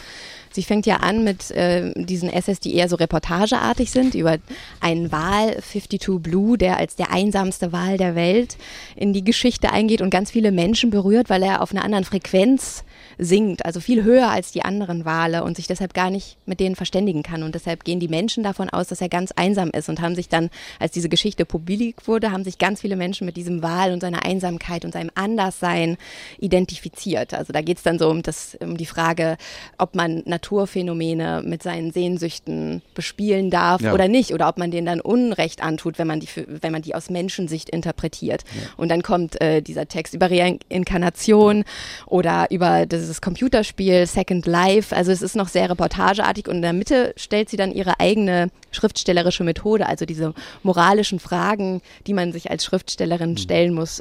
[0.52, 4.38] Sie fängt ja an mit äh, diesen Essays, die eher so reportageartig sind, über
[4.80, 8.56] einen Wal, 52 Blue, der als der einsamste Wal der Welt
[8.96, 12.84] in die Geschichte eingeht und ganz viele Menschen berührt, weil er auf einer anderen Frequenz
[13.20, 16.74] singt, also viel höher als die anderen Wale und sich deshalb gar nicht mit denen
[16.74, 17.42] verständigen kann.
[17.42, 20.28] Und deshalb gehen die Menschen davon aus, dass er ganz einsam ist und haben sich
[20.28, 24.00] dann, als diese Geschichte publik wurde, haben sich ganz viele Menschen mit diesem Wal und
[24.00, 25.98] seiner Einsamkeit und seinem Anderssein
[26.38, 27.34] identifiziert.
[27.34, 29.36] Also da geht es dann so um, das, um die Frage,
[29.78, 33.92] ob man Naturphänomene mit seinen Sehnsüchten bespielen darf Ja.
[33.92, 36.94] oder nicht, oder ob man denen dann Unrecht antut, wenn man die, wenn man die
[36.94, 38.44] aus Menschensicht interpretiert.
[38.76, 41.64] Und dann kommt äh, dieser Text über Reinkarnation
[42.06, 44.94] oder über dieses Computerspiel Second Life.
[44.94, 48.50] Also es ist noch sehr reportageartig und in der Mitte stellt sie dann ihre eigene
[48.70, 54.00] schriftstellerische Methode, also diese moralischen Fragen, die man sich als Schriftstellerin stellen muss.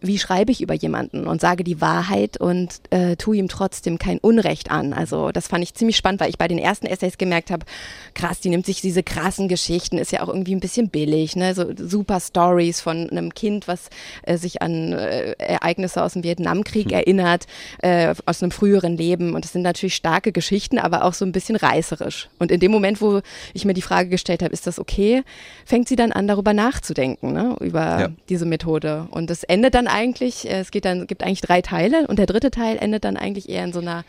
[0.00, 4.18] Wie schreibe ich über jemanden und sage die Wahrheit und äh, tue ihm trotzdem kein
[4.18, 4.92] Unrecht an?
[4.92, 7.66] Also das fand ich ziemlich spannend, weil ich bei den ersten Essays gemerkt habe,
[8.14, 11.54] krass, die nimmt sich diese krassen Geschichten, ist ja auch irgendwie ein bisschen billig, ne?
[11.54, 13.88] So super Stories von einem Kind, was
[14.22, 17.46] äh, sich an äh, Ereignisse aus dem Vietnamkrieg erinnert,
[17.82, 19.34] äh, aus einem früheren Leben.
[19.34, 22.28] Und das sind natürlich starke Geschichten, aber auch so ein bisschen reißerisch.
[22.38, 23.20] Und in dem Moment, wo
[23.54, 25.22] ich mir die Frage gestellt habe, ist das okay,
[25.66, 27.56] fängt sie dann an, darüber nachzudenken, ne?
[27.60, 28.08] über Ja.
[28.28, 29.06] diese Methode.
[29.10, 32.26] Und es endet dann eigentlich, äh, es geht dann, gibt eigentlich drei Teile und der
[32.26, 34.04] dritte Teil endet dann eigentlich eher in so einer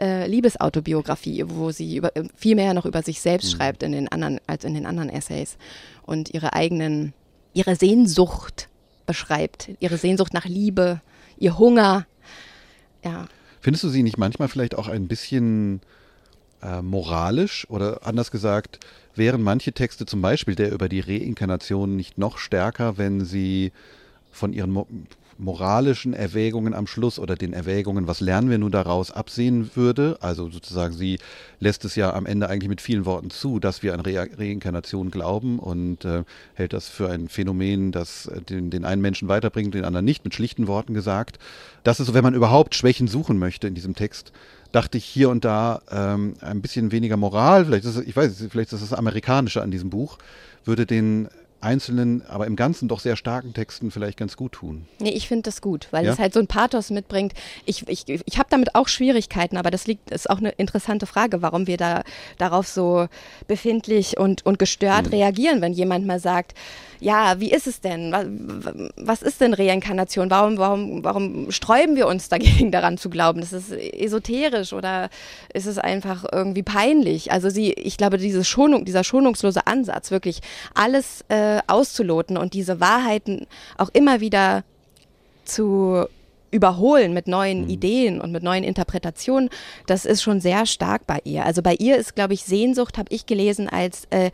[0.00, 4.08] äh, Liebesautobiografie, wo sie über, äh, viel mehr noch über sich selbst schreibt in den
[4.08, 5.56] anderen, als in den anderen Essays
[6.04, 7.12] und ihre eigenen,
[7.54, 8.68] ihre Sehnsucht
[9.06, 11.00] beschreibt, ihre Sehnsucht nach Liebe,
[11.38, 12.06] ihr Hunger.
[13.04, 13.26] Ja,
[13.62, 15.82] Findest du sie nicht manchmal vielleicht auch ein bisschen
[16.62, 17.64] äh, moralisch?
[17.70, 18.80] Oder anders gesagt,
[19.14, 23.70] wären manche Texte zum Beispiel der über die Reinkarnation nicht noch stärker, wenn sie
[24.32, 24.72] von ihren
[25.38, 30.18] moralischen Erwägungen am Schluss oder den Erwägungen, was lernen wir nun daraus, absehen würde.
[30.20, 31.18] Also sozusagen, sie
[31.60, 35.10] lässt es ja am Ende eigentlich mit vielen Worten zu, dass wir an Re Reinkarnation
[35.10, 39.74] glauben und äh, hält das für ein Phänomen, das äh, den, den einen Menschen weiterbringt,
[39.74, 41.38] den anderen nicht, mit schlichten Worten gesagt.
[41.84, 44.32] Das ist so, wenn man überhaupt Schwächen suchen möchte in diesem Text,
[44.72, 48.72] dachte ich hier und da ähm, ein bisschen weniger Moral, vielleicht ist ich weiß, vielleicht
[48.72, 50.18] ist das Amerikanische an diesem Buch,
[50.64, 51.28] würde den
[51.62, 54.86] einzelnen, aber im Ganzen doch sehr starken Texten vielleicht ganz gut tun.
[54.98, 56.12] Nee, ich finde das gut, weil ja?
[56.12, 57.32] es halt so ein Pathos mitbringt.
[57.64, 61.42] Ich, ich, ich habe damit auch Schwierigkeiten, aber das liegt, ist auch eine interessante Frage,
[61.42, 62.02] warum wir da
[62.38, 63.06] darauf so
[63.46, 65.12] befindlich und, und gestört hm.
[65.12, 66.54] reagieren, wenn jemand mal sagt,
[67.02, 68.12] ja, wie ist es denn?
[68.12, 70.30] Was, was ist denn Reinkarnation?
[70.30, 73.40] Warum, warum, warum sträuben wir uns dagegen, daran zu glauben?
[73.40, 75.10] Ist es esoterisch oder
[75.52, 77.32] ist es einfach irgendwie peinlich?
[77.32, 80.42] Also sie, ich glaube, diese Schonung, dieser schonungslose Ansatz, wirklich
[80.74, 83.46] alles äh, auszuloten und diese Wahrheiten
[83.78, 84.62] auch immer wieder
[85.44, 86.06] zu
[86.52, 87.70] überholen mit neuen mhm.
[87.70, 89.50] Ideen und mit neuen Interpretationen,
[89.86, 91.44] das ist schon sehr stark bei ihr.
[91.44, 94.30] Also bei ihr ist, glaube ich, Sehnsucht, habe ich gelesen, als äh,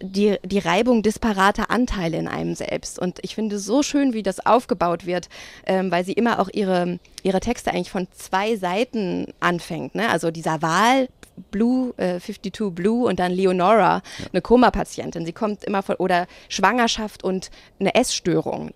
[0.00, 2.98] die, die Reibung disparater Anteile in einem selbst.
[2.98, 5.28] Und ich finde so schön, wie das aufgebaut wird,
[5.66, 9.94] ähm, weil sie immer auch ihre, ihre Texte eigentlich von zwei Seiten anfängt.
[9.94, 10.08] Ne?
[10.08, 11.08] Also dieser Wahl,
[11.50, 14.26] Blue, äh, 52 Blue und dann Leonora, ja.
[14.32, 15.26] eine Koma-Patientin.
[15.26, 18.72] Sie kommt immer von, oder Schwangerschaft und eine Essstörung.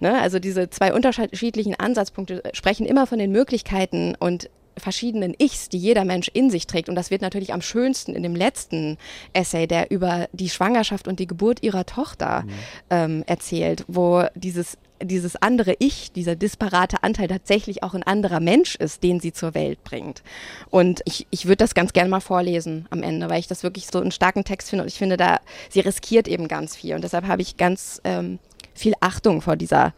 [0.00, 0.20] Ne?
[0.20, 6.04] Also diese zwei unterschiedlichen Ansatzpunkte sprechen immer von den Möglichkeiten und verschiedenen Ichs, die jeder
[6.04, 6.88] Mensch in sich trägt.
[6.88, 8.98] Und das wird natürlich am schönsten in dem letzten
[9.32, 12.50] Essay, der über die Schwangerschaft und die Geburt ihrer Tochter mhm.
[12.90, 18.76] ähm, erzählt, wo dieses dieses andere Ich, dieser disparate Anteil tatsächlich auch ein anderer Mensch
[18.76, 20.22] ist, den sie zur Welt bringt.
[20.70, 23.86] Und ich, ich würde das ganz gerne mal vorlesen am Ende, weil ich das wirklich
[23.86, 26.94] so einen starken Text finde und ich finde, da sie riskiert eben ganz viel.
[26.94, 28.38] Und deshalb habe ich ganz ähm,
[28.74, 29.92] viel Achtung vor dieser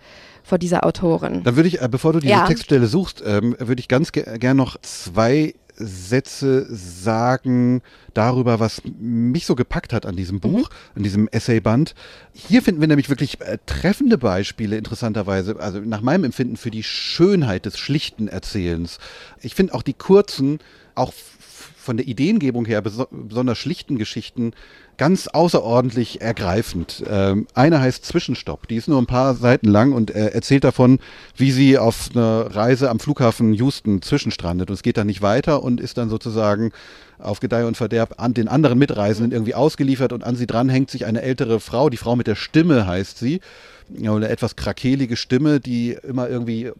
[0.44, 1.44] vor dieser Autorin.
[1.44, 2.46] Dann würde ich, äh, bevor du diese ja.
[2.46, 5.54] Textstelle suchst, ähm, würde ich ganz ge gern noch zwei
[5.86, 7.82] Sätze sagen
[8.14, 10.96] darüber, was mich so gepackt hat an diesem Buch, mhm.
[10.96, 11.94] an diesem Essayband.
[12.32, 16.82] Hier finden wir nämlich wirklich äh, treffende Beispiele, interessanterweise, also nach meinem Empfinden für die
[16.82, 18.98] Schönheit des schlichten Erzählens.
[19.40, 20.58] Ich finde auch die kurzen,
[20.94, 21.12] auch
[21.82, 24.52] von der Ideengebung her besonders schlichten Geschichten
[24.96, 27.02] ganz außerordentlich ergreifend.
[27.08, 31.00] Ähm, eine heißt Zwischenstopp, die ist nur ein paar Seiten lang und äh, erzählt davon,
[31.36, 34.70] wie sie auf einer Reise am Flughafen Houston zwischenstrandet.
[34.70, 36.72] Und es geht dann nicht weiter und ist dann sozusagen
[37.18, 40.12] auf Gedeih und Verderb an den anderen Mitreisenden irgendwie ausgeliefert.
[40.12, 43.18] Und an sie dran hängt sich eine ältere Frau, die Frau mit der Stimme heißt
[43.18, 43.40] sie,
[43.96, 46.72] eine etwas krakelige Stimme, die immer irgendwie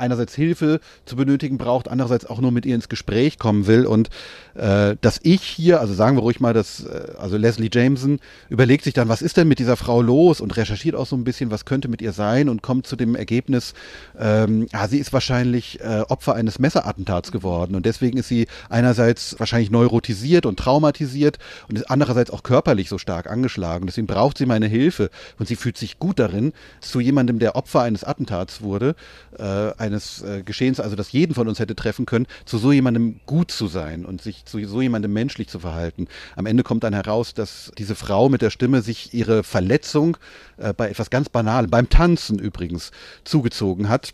[0.00, 3.86] einerseits Hilfe zu benötigen braucht, andererseits auch nur mit ihr ins Gespräch kommen will.
[3.86, 4.08] Und
[4.54, 8.84] äh, dass ich hier, also sagen wir ruhig mal, dass äh, also Leslie Jameson überlegt
[8.84, 11.50] sich dann, was ist denn mit dieser Frau los und recherchiert auch so ein bisschen,
[11.50, 13.74] was könnte mit ihr sein und kommt zu dem Ergebnis,
[14.18, 19.38] ähm, ja, sie ist wahrscheinlich äh, Opfer eines Messerattentats geworden und deswegen ist sie einerseits
[19.38, 23.86] wahrscheinlich neurotisiert und traumatisiert und ist andererseits auch körperlich so stark angeschlagen.
[23.86, 27.82] Deswegen braucht sie meine Hilfe und sie fühlt sich gut darin, zu jemandem, der Opfer
[27.82, 28.94] eines Attentats wurde,
[29.38, 33.20] äh, eines äh, Geschehens, also das jeden von uns hätte treffen können, zu so jemandem
[33.26, 36.08] gut zu sein und sich zu so jemandem menschlich zu verhalten.
[36.36, 40.16] Am Ende kommt dann heraus, dass diese Frau mit der Stimme sich ihre Verletzung
[40.56, 42.90] äh, bei etwas ganz Banalem, beim Tanzen übrigens,
[43.24, 44.12] zugezogen hat.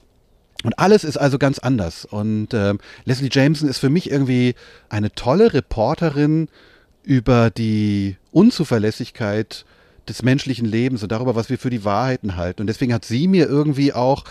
[0.65, 2.05] Und alles ist also ganz anders.
[2.05, 4.55] Und äh, Leslie Jameson ist für mich irgendwie
[4.89, 6.49] eine tolle Reporterin
[7.03, 9.65] über die Unzuverlässigkeit
[10.09, 12.63] des menschlichen Lebens und darüber, was wir für die Wahrheiten halten.
[12.63, 14.25] Und deswegen hat sie mir irgendwie auch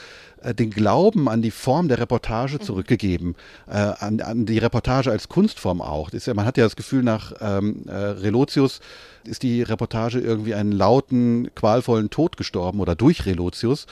[0.54, 3.36] den Glauben an die Form der Reportage zurückgegeben,
[3.68, 6.12] äh, an, an, die Reportage als Kunstform auch.
[6.12, 8.80] Ja, man hat ja das Gefühl, nach ähm, äh, Relotius
[9.28, 13.88] ist die Reportage irgendwie einen lauten, qualvollen Tod gestorben oder durch Relotius.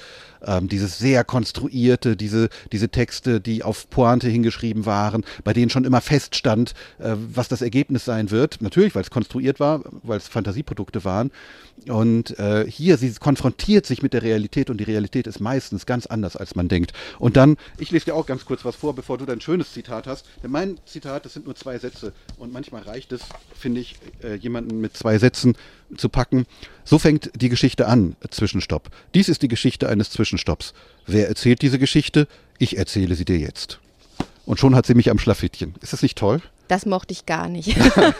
[0.45, 5.85] Ähm, dieses sehr konstruierte, diese, diese Texte, die auf Pointe hingeschrieben waren, bei denen schon
[5.85, 8.61] immer feststand, äh, was das Ergebnis sein wird.
[8.61, 11.31] Natürlich, weil es konstruiert war, weil es Fantasieprodukte waren.
[11.87, 16.05] Und äh, hier, sie konfrontiert sich mit der Realität und die Realität ist meistens ganz
[16.05, 16.91] anders, als man denkt.
[17.19, 20.07] Und dann, ich lese dir auch ganz kurz was vor, bevor du dein schönes Zitat
[20.07, 20.25] hast.
[20.43, 23.21] Denn mein Zitat, das sind nur zwei Sätze und manchmal reicht es,
[23.57, 25.55] finde ich, äh, jemanden mit zwei Sätzen
[25.95, 26.45] zu packen.
[26.83, 28.89] So fängt die Geschichte an, Zwischenstopp.
[29.15, 30.73] Dies ist die Geschichte eines Zwischenstopps.
[31.07, 32.27] Wer erzählt diese Geschichte?
[32.59, 33.79] Ich erzähle sie dir jetzt.
[34.45, 35.75] Und schon hat sie mich am Schlafittchen.
[35.81, 36.41] Ist das nicht toll?
[36.67, 37.75] Das mochte ich gar nicht.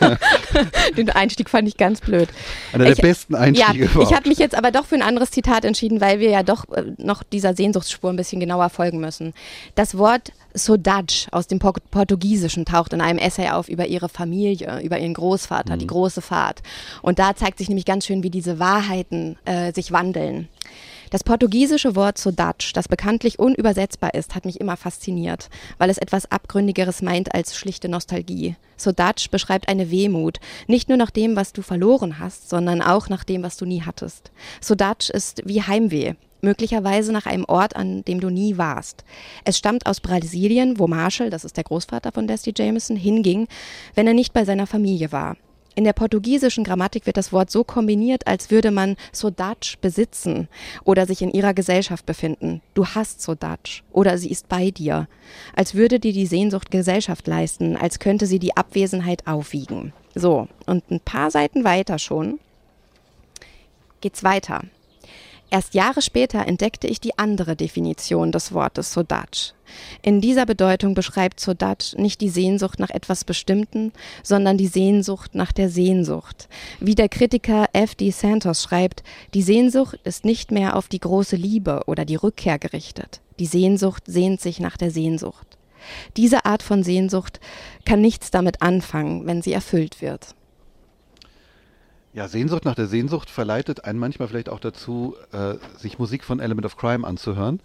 [0.96, 2.28] Den Einstieg fand ich ganz blöd.
[2.72, 4.10] Einer der besten Einstiege ja, überhaupt.
[4.10, 6.68] Ich habe mich jetzt aber doch für ein anderes Zitat entschieden, weil wir ja doch
[6.70, 9.32] äh, noch dieser Sehnsuchtsspur ein bisschen genauer folgen müssen.
[9.74, 14.80] Das Wort Saudade aus dem Port Portugiesischen taucht in einem Essay auf über ihre Familie,
[14.82, 15.78] über ihren Großvater, Mhm.
[15.80, 16.62] die große Fahrt.
[17.02, 20.48] Und da zeigt sich nämlich ganz schön, wie diese Wahrheiten äh, sich wandeln.
[21.14, 25.48] Das portugiesische Wort Saudade, das bekanntlich unübersetzbar ist, hat mich immer fasziniert,
[25.78, 28.56] weil es etwas Abgründigeres meint als schlichte Nostalgie.
[28.76, 33.22] Saudade beschreibt eine Wehmut, nicht nur nach dem, was du verloren hast, sondern auch nach
[33.22, 34.32] dem, was du nie hattest.
[34.60, 39.04] Saudade ist wie Heimweh, möglicherweise nach einem Ort, an dem du nie warst.
[39.44, 43.46] Es stammt aus Brasilien, wo Marshall, das ist der Großvater von Dusty Jameson, hinging,
[43.94, 45.36] wenn er nicht bei seiner Familie war.
[45.74, 50.48] In der portugiesischen Grammatik wird das Wort so kombiniert, als würde man Saudade besitzen
[50.84, 52.62] oder sich in ihrer Gesellschaft befinden.
[52.74, 55.08] Du hast Saudade oder sie ist bei dir.
[55.56, 59.92] Als würde dir die Sehnsucht Gesellschaft leisten, als könnte sie die Abwesenheit aufwiegen.
[60.14, 62.38] So, und ein paar Seiten weiter schon
[64.04, 64.60] geht's weiter.
[65.54, 69.52] Erst Jahre später entdeckte ich die andere Definition des Wortes Saudade.
[70.02, 73.92] In dieser Bedeutung beschreibt Saudade nicht die Sehnsucht nach etwas Bestimmten,
[74.24, 76.48] sondern die Sehnsucht nach der Sehnsucht.
[76.80, 77.94] Wie der Kritiker F.
[77.94, 78.10] D.
[78.10, 83.20] Santos schreibt, die Sehnsucht ist nicht mehr auf die große Liebe oder die Rückkehr gerichtet.
[83.38, 85.56] Die Sehnsucht sehnt sich nach der Sehnsucht.
[86.16, 87.38] Diese Art von Sehnsucht
[87.84, 90.34] kann nichts damit anfangen, wenn sie erfüllt wird.
[92.14, 96.38] Ja, Sehnsucht nach der Sehnsucht verleitet einen manchmal vielleicht auch dazu, äh, sich Musik von
[96.38, 97.58] Element of Crime anzuhören.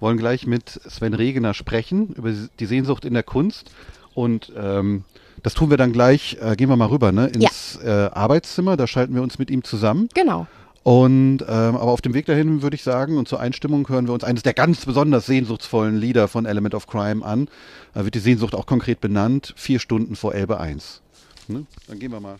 [0.00, 3.70] Wollen gleich mit Sven Regener sprechen über die Sehnsucht in der Kunst.
[4.14, 5.04] Und ähm,
[5.42, 8.78] das tun wir dann gleich, äh, gehen wir mal rüber, ne, ins äh, Arbeitszimmer.
[8.78, 10.08] Da schalten wir uns mit ihm zusammen.
[10.14, 10.46] Genau.
[10.82, 14.14] Und ähm, aber auf dem Weg dahin würde ich sagen, und zur Einstimmung hören wir
[14.14, 17.48] uns eines der ganz besonders sehnsuchtsvollen Lieder von Element of Crime an.
[17.92, 21.02] Da wird die Sehnsucht auch konkret benannt, vier Stunden vor Elbe 1.
[21.48, 21.66] Ne?
[21.86, 22.36] Dann gehen wir mal.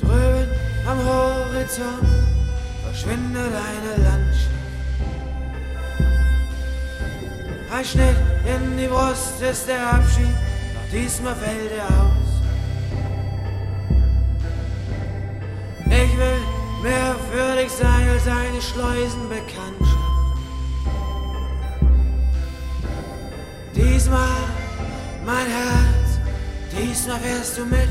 [0.00, 0.48] Drüben
[0.88, 2.08] am Horizont
[2.84, 4.50] verschwindet eine Landschaft.
[7.72, 10.34] Ein Schnitt in die Brust ist der Abschied,
[10.74, 12.41] doch diesmal fällt er aus.
[15.86, 16.40] Ich will
[16.82, 20.02] mehr für dich sein als eine Schleusenbekanntschaft.
[23.74, 24.42] Diesmal,
[25.24, 26.18] mein Herz,
[26.76, 27.88] diesmal fährst du mit.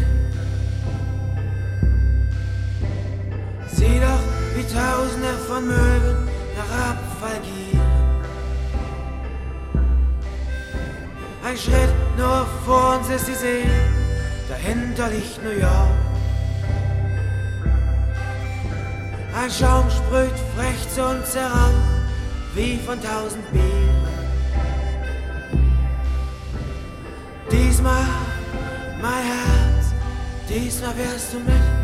[3.68, 4.24] Sieh doch,
[4.56, 6.28] wie Tausende von Möwen
[6.58, 7.82] nach Abfall gieren.
[11.44, 13.64] Ein Schritt nur vor uns ist die See,
[14.48, 15.90] dahinter liegt New York.
[19.34, 21.74] Ein Schaum sprüht frech zu uns heran,
[22.54, 23.72] wie von tausend Bieren.
[27.50, 28.06] Diesmal,
[29.02, 29.94] mein Herz,
[30.50, 31.81] diesmal wärst du mit.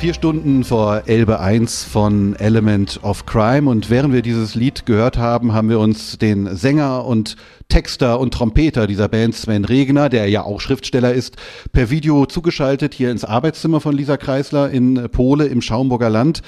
[0.00, 5.18] Vier Stunden vor Elbe 1 von Element of Crime und während wir dieses Lied gehört
[5.18, 7.36] haben, haben wir uns den Sänger und
[7.68, 11.36] Texter und Trompeter dieser Band Sven Regner, der ja auch Schriftsteller ist,
[11.72, 16.40] per Video zugeschaltet hier ins Arbeitszimmer von Lisa Kreisler in Pole im Schaumburger Land.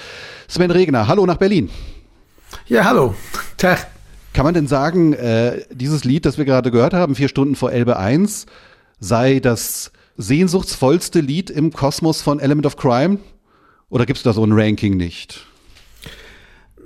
[0.48, 1.68] Sven Regner, hallo nach Berlin.
[2.68, 3.14] Ja, hallo.
[3.58, 3.86] Tag.
[4.32, 7.70] Kann man denn sagen, äh, dieses Lied, das wir gerade gehört haben, vier Stunden vor
[7.70, 8.46] Elbe 1,
[8.98, 13.18] sei das sehnsuchtsvollste Lied im Kosmos von Element of Crime?
[13.92, 15.46] Oder gibt es da so ein Ranking nicht?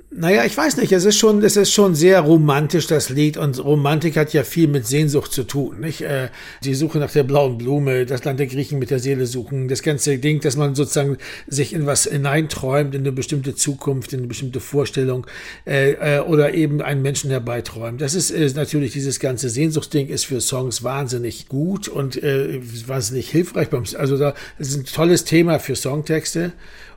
[0.09, 0.91] Naja, ich weiß nicht.
[0.91, 3.37] Es ist schon, es ist schon sehr romantisch, das Lied.
[3.37, 6.01] Und Romantik hat ja viel mit Sehnsucht zu tun, nicht?
[6.01, 6.29] Äh,
[6.65, 9.83] die Suche nach der blauen Blume, das Land der Griechen mit der Seele suchen, das
[9.83, 14.27] ganze Ding, dass man sozusagen sich in was hineinträumt, in eine bestimmte Zukunft, in eine
[14.27, 15.27] bestimmte Vorstellung,
[15.65, 18.01] äh, äh, oder eben einen Menschen herbeiträumt.
[18.01, 23.29] Das ist, ist natürlich dieses ganze Sehnsuchtsding ist für Songs wahnsinnig gut und äh, wahnsinnig
[23.29, 23.69] hilfreich.
[23.97, 26.51] Also da, das ist ein tolles Thema für Songtexte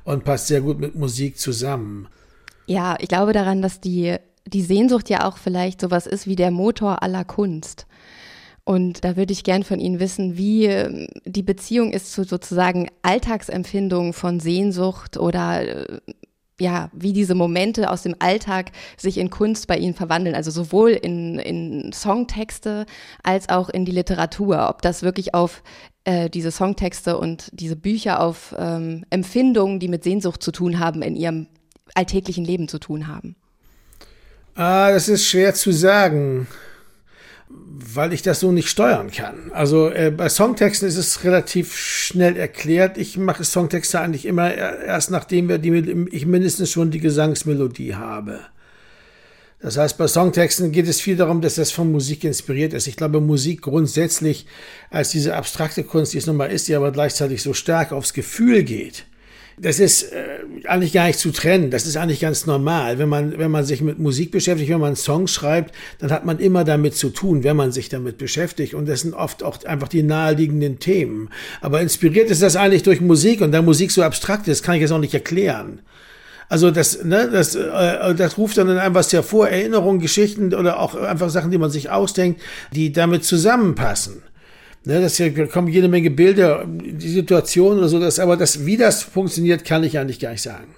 [0.05, 2.09] und passt sehr gut mit Musik zusammen.
[2.67, 6.51] Ja, ich glaube daran, dass die, die Sehnsucht ja auch vielleicht sowas ist wie der
[6.51, 7.87] Motor aller Kunst.
[8.65, 12.89] Und da würde ich gern von Ihnen wissen, wie ähm, die Beziehung ist zu sozusagen
[13.03, 16.01] Alltagsempfindungen von Sehnsucht oder äh,
[16.61, 20.91] ja, wie diese Momente aus dem Alltag sich in Kunst bei Ihnen verwandeln, also sowohl
[20.91, 22.87] in, in Songtexte
[23.23, 25.63] als auch in die Literatur, ob das wirklich auf
[26.05, 31.03] äh, diese Songtexte und diese Bücher auf ähm, Empfindungen, die mit Sehnsucht zu tun haben,
[31.03, 31.47] in Ihrem
[31.95, 33.37] alltäglichen Leben zu tun haben?
[34.55, 36.47] Ah, das ist schwer zu sagen,
[37.95, 39.51] weil ich das so nicht steuern kann.
[39.53, 42.99] Also äh, bei Songtexten ist es relativ schnell erklärt.
[42.99, 48.41] Ich mache Songtexte eigentlich immer erst nachdem wir die, ich mindestens schon die Gesangsmelodie habe.
[49.63, 52.87] Das heißt, bei Songtexten geht es viel darum, dass das von Musik inspiriert ist.
[52.87, 54.47] Ich glaube, Musik grundsätzlich
[54.91, 58.15] als diese abstrakte Kunst, die es nun mal ist, die aber gleichzeitig so stark aufs
[58.15, 59.05] Gefühl geht,
[59.63, 61.71] das ist äh, eigentlich gar nicht zu trennen.
[61.71, 62.99] Das ist eigentlich ganz normal.
[62.99, 66.39] Wenn man, wenn man sich mit Musik beschäftigt, wenn man Songs schreibt, dann hat man
[66.39, 68.75] immer damit zu tun, wenn man sich damit beschäftigt.
[68.75, 71.29] Und das sind oft auch einfach die naheliegenden Themen.
[71.61, 74.83] Aber inspiriert ist das eigentlich durch Musik und da Musik so abstrakt ist, kann ich
[74.83, 75.81] es auch nicht erklären.
[76.49, 81.31] Also das, ne, das, äh, das ruft dann einfach hervor, Erinnerungen, Geschichten oder auch einfach
[81.31, 82.41] Sachen, die man sich ausdenkt,
[82.73, 84.23] die damit zusammenpassen.
[84.85, 88.79] Ne, das hier kommen jede Menge Bilder, die Situation oder so, das, aber das, wie
[88.79, 90.75] das funktioniert, kann ich eigentlich gar nicht sagen.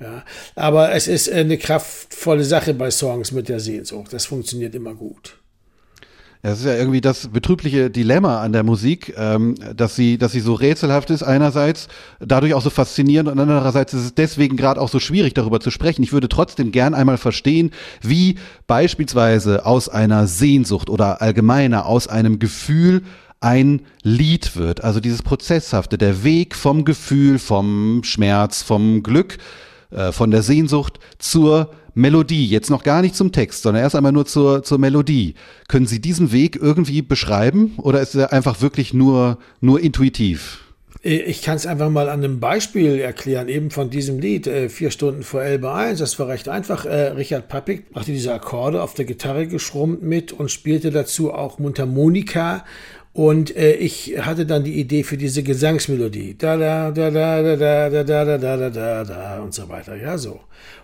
[0.00, 0.24] Ja,
[0.56, 4.12] aber es ist eine kraftvolle Sache bei Songs mit der Sehnsucht.
[4.12, 5.38] Das funktioniert immer gut.
[6.44, 10.40] Das ist ja irgendwie das betrübliche Dilemma an der Musik, ähm, dass sie, dass sie
[10.40, 11.88] so rätselhaft ist einerseits,
[12.20, 15.70] dadurch auch so faszinierend und andererseits ist es deswegen gerade auch so schwierig, darüber zu
[15.70, 16.02] sprechen.
[16.02, 17.70] Ich würde trotzdem gern einmal verstehen,
[18.02, 18.34] wie
[18.66, 23.04] beispielsweise aus einer Sehnsucht oder allgemeiner aus einem Gefühl
[23.40, 24.84] ein Lied wird.
[24.84, 29.38] Also dieses Prozesshafte, der Weg vom Gefühl, vom Schmerz, vom Glück,
[29.94, 34.12] äh, von der Sehnsucht zur Melodie, jetzt noch gar nicht zum Text, sondern erst einmal
[34.12, 35.34] nur zur, zur Melodie.
[35.68, 40.60] Können Sie diesen Weg irgendwie beschreiben oder ist er einfach wirklich nur, nur intuitiv?
[41.06, 44.90] Ich kann es einfach mal an einem Beispiel erklären, eben von diesem Lied, äh, vier
[44.90, 45.98] Stunden vor Elbe 1.
[45.98, 46.86] Das war recht einfach.
[46.86, 51.58] Äh, Richard Pappig brachte diese Akkorde auf der Gitarre geschrummt mit und spielte dazu auch
[51.58, 52.64] Mundharmonika.
[53.14, 56.36] Und äh, ich hatte dann die Idee für diese Gesangsmelodie.
[56.36, 59.94] Da, da, da, da, da, da, da, da, da, da, da, da und so weiter.
[59.94, 60.40] Ja, so.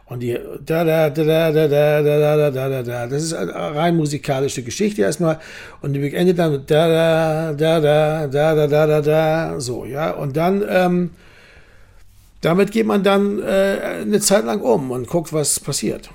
[0.06, 3.32] Und die da da da da da da da da da da da das ist
[3.32, 5.38] eine rein musikalische Geschichte erstmal
[5.82, 10.10] und die endet dann da da da da da da da da da so ja
[10.10, 11.10] und dann ähm,
[12.40, 16.10] damit geht man dann äh, eine Zeit lang um und guckt, was passiert.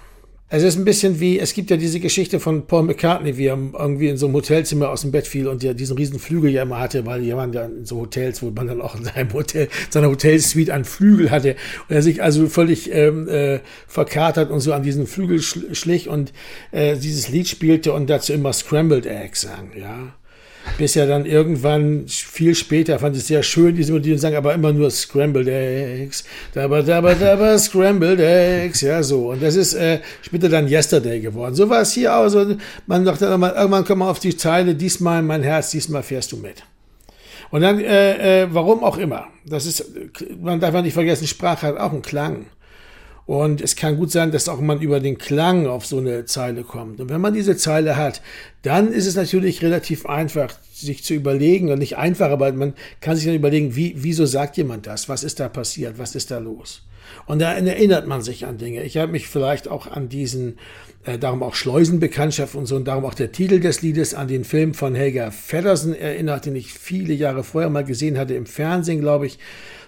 [0.56, 3.58] Es ist ein bisschen wie, es gibt ja diese Geschichte von Paul McCartney, wie er
[3.78, 6.64] irgendwie in so einem Hotelzimmer aus dem Bett fiel und ja diesen riesen Flügel ja
[6.64, 9.34] immer hatte, weil die waren ja in so Hotels, wo man dann auch in seinem
[9.34, 11.58] Hotel, seiner Hotelsuite einen Flügel hatte.
[11.90, 16.32] Und er sich also völlig ähm, äh, verkatert und so an diesen Flügel schlich und
[16.72, 20.14] äh, dieses Lied spielte und dazu immer Scrambled Eggs sang, ja
[20.78, 24.74] bis er dann irgendwann viel später fand es sehr schön, diese Melodien sagen, aber immer
[24.74, 29.32] nur Scrambled Eggs, dabba, dabba, dabba, Scrambled Eggs, ja, so.
[29.32, 31.56] Und das ist äh, später dann Yesterday geworden.
[31.56, 32.28] So war es hier auch.
[32.28, 32.56] So,
[32.88, 36.64] man dachte irgendwann kommt man auf die Zeile, diesmal mein Herz, diesmal fährst du mit.
[37.52, 39.28] Und dann, äh, äh, warum auch immer.
[39.46, 39.86] Das ist,
[40.42, 42.48] man darf nicht vergessen, Sprache hat auch einen Klang.
[43.26, 46.64] Und es kann gut sein, dass auch man über den Klang auf so eine Zeile
[46.64, 47.00] kommt.
[47.00, 48.22] Und wenn man diese Zeile hat,
[48.62, 53.16] dann ist es natürlich relativ einfach, sich zu überlegen, und nicht einfach, aber man kann
[53.16, 55.10] sich dann überlegen, wie, wieso sagt jemand das?
[55.10, 55.98] Was ist da passiert?
[55.98, 56.84] Was ist da los?
[57.26, 58.84] Und da erinnert man sich an Dinge.
[58.84, 60.60] Ich habe mich vielleicht auch an diesen,
[61.06, 64.44] äh, darum auch Schleusenbekanntschaft und so, und darum auch der Titel des Liedes, an den
[64.44, 69.02] Film von Helga Feddersen erinnert, den ich viele Jahre vorher mal gesehen hatte im Fernsehen,
[69.02, 69.40] glaube ich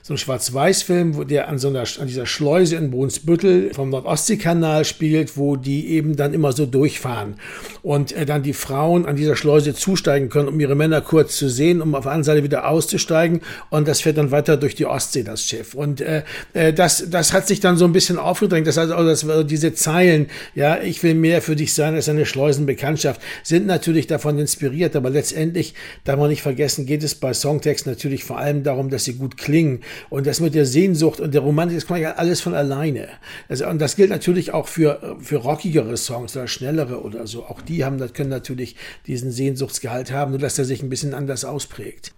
[0.07, 4.85] so ein Schwarz-Weiß-Film, wo der an so einer, an dieser Schleuse in Brunsbüttel vom Nordostseekanal
[4.85, 7.35] spielt, wo die eben dann immer so durchfahren
[7.83, 11.49] und äh, dann die Frauen an dieser Schleuse zusteigen können, um ihre Männer kurz zu
[11.49, 14.85] sehen, um auf der anderen Seite wieder auszusteigen und das fährt dann weiter durch die
[14.85, 15.73] Ostsee, das Schiff.
[15.73, 18.65] Und äh, äh, das, das hat sich dann so ein bisschen aufgedrängt.
[18.65, 22.25] Das heißt, also, das, diese Zeilen, ja, ich will mehr für dich sein als eine
[22.25, 25.73] Schleusenbekanntschaft, sind natürlich davon inspiriert, aber letztendlich,
[26.05, 29.35] darf man nicht vergessen, geht es bei Songtext natürlich vor allem darum, dass sie gut
[29.35, 33.07] klingen und das mit der Sehnsucht und der Romantik, das kommt ja alles von alleine.
[33.49, 37.45] Also, und das gilt natürlich auch für, für rockigere Songs oder schnellere oder so.
[37.45, 38.75] Auch die haben, können natürlich
[39.05, 42.13] diesen Sehnsuchtsgehalt haben, nur dass er sich ein bisschen anders ausprägt.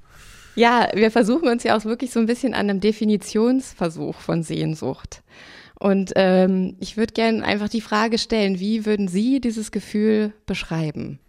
[0.56, 5.22] Ja, wir versuchen uns ja auch wirklich so ein bisschen an einem Definitionsversuch von Sehnsucht.
[5.80, 11.20] Und ähm, ich würde gerne einfach die Frage stellen, wie würden Sie dieses Gefühl beschreiben?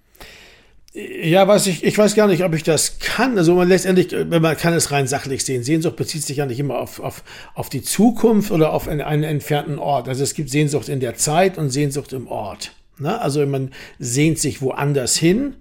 [0.92, 3.38] Ja, weiß ich, ich weiß gar nicht, ob ich das kann.
[3.38, 5.62] Also man letztendlich, man kann es rein sachlich sehen.
[5.62, 7.22] Sehnsucht bezieht sich ja nicht immer auf, auf,
[7.54, 10.08] auf die Zukunft oder auf einen, einen entfernten Ort.
[10.08, 12.72] Also es gibt Sehnsucht in der Zeit und Sehnsucht im Ort.
[12.98, 13.20] Ne?
[13.20, 13.70] Also man
[14.00, 15.54] sehnt sich woanders hin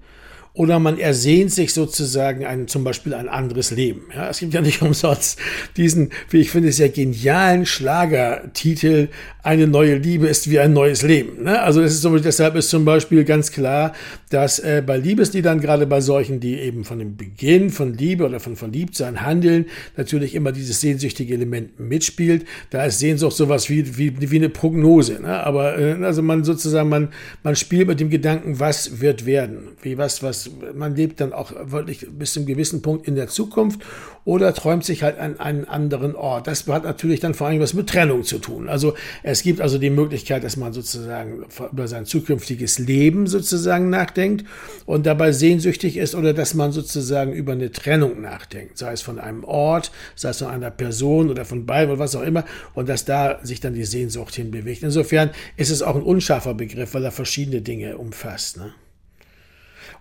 [0.60, 4.07] oder man ersehnt sich sozusagen ein, zum Beispiel ein anderes Leben.
[4.14, 5.39] Ja, es gibt ja nicht umsonst
[5.78, 9.07] diesen, wie ich finde, sehr genialen Schlagertitel,
[9.41, 11.43] eine neue Liebe ist wie ein neues Leben.
[11.43, 11.62] Ne?
[11.62, 13.93] Also ist so, deshalb ist zum Beispiel ganz klar,
[14.32, 18.41] dass äh, bei Liebesliedern, gerade bei solchen, die eben von dem Beginn von Liebe oder
[18.41, 22.45] von Verliebtsein handeln, natürlich immer dieses sehnsüchtige Element mitspielt.
[22.70, 25.22] Da ist Sehnsucht sowas wie, wie, wie eine Prognose.
[25.22, 25.41] Ne?
[25.41, 27.07] Aber äh, also man sozusagen, man,
[27.41, 31.52] man spielt mit dem Gedanken, was wird werden, wie was, was man lebt dann auch
[31.64, 33.82] wirklich bis zu einem gewissen Punkt in der Zukunft
[34.26, 36.47] oder träumt sich halt an einen anderen Ort.
[36.47, 38.70] Das hat natürlich dann vor allem was mit Trennung zu tun.
[38.70, 38.93] Also
[39.24, 44.45] es gibt also die Möglichkeit, dass man sozusagen über sein zukünftiges Leben sozusagen nachdenkt
[44.86, 49.20] und dabei sehnsüchtig ist oder dass man sozusagen über eine Trennung nachdenkt, sei es von
[49.20, 52.89] einem Ort, sei es von einer Person oder von beiden oder was auch immer und
[52.89, 54.84] dass da sich dann die Sehnsucht hinbewegt.
[54.84, 58.58] Insofern ist es auch ein unscharfer Begriff, weil er verschiedene Dinge umfasst.
[58.58, 58.74] Ne?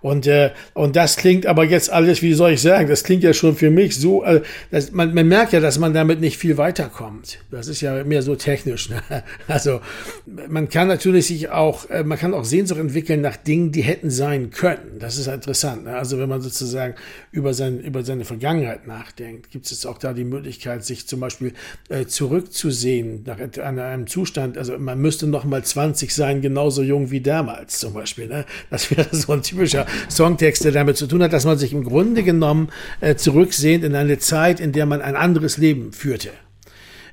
[0.00, 3.32] Und, äh, und das klingt aber jetzt alles, wie soll ich sagen, das klingt ja
[3.32, 6.56] schon für mich so, äh, dass man, man merkt ja, dass man damit nicht viel
[6.56, 7.38] weiterkommt.
[7.50, 8.90] Das ist ja mehr so technisch.
[8.90, 9.02] Ne?
[9.46, 9.80] Also
[10.26, 14.10] man kann natürlich sich auch, äh, man kann auch Sehnsucht entwickeln nach Dingen, die hätten
[14.10, 14.98] sein können.
[14.98, 15.84] Das ist interessant.
[15.84, 15.96] Ne?
[15.96, 16.94] Also wenn man sozusagen
[17.32, 21.52] über, sein, über seine Vergangenheit nachdenkt, gibt es auch da die Möglichkeit, sich zum Beispiel
[21.88, 24.58] äh, zurückzusehen nach einem Zustand.
[24.58, 28.28] Also man müsste noch mal 20 sein, genauso jung wie damals zum Beispiel.
[28.28, 28.44] Ne?
[28.70, 29.77] Das wäre so ein typischer
[30.10, 32.68] Songtexte damit zu tun hat, dass man sich im Grunde genommen
[33.00, 36.30] äh, zurücksehnt in eine Zeit, in der man ein anderes Leben führte.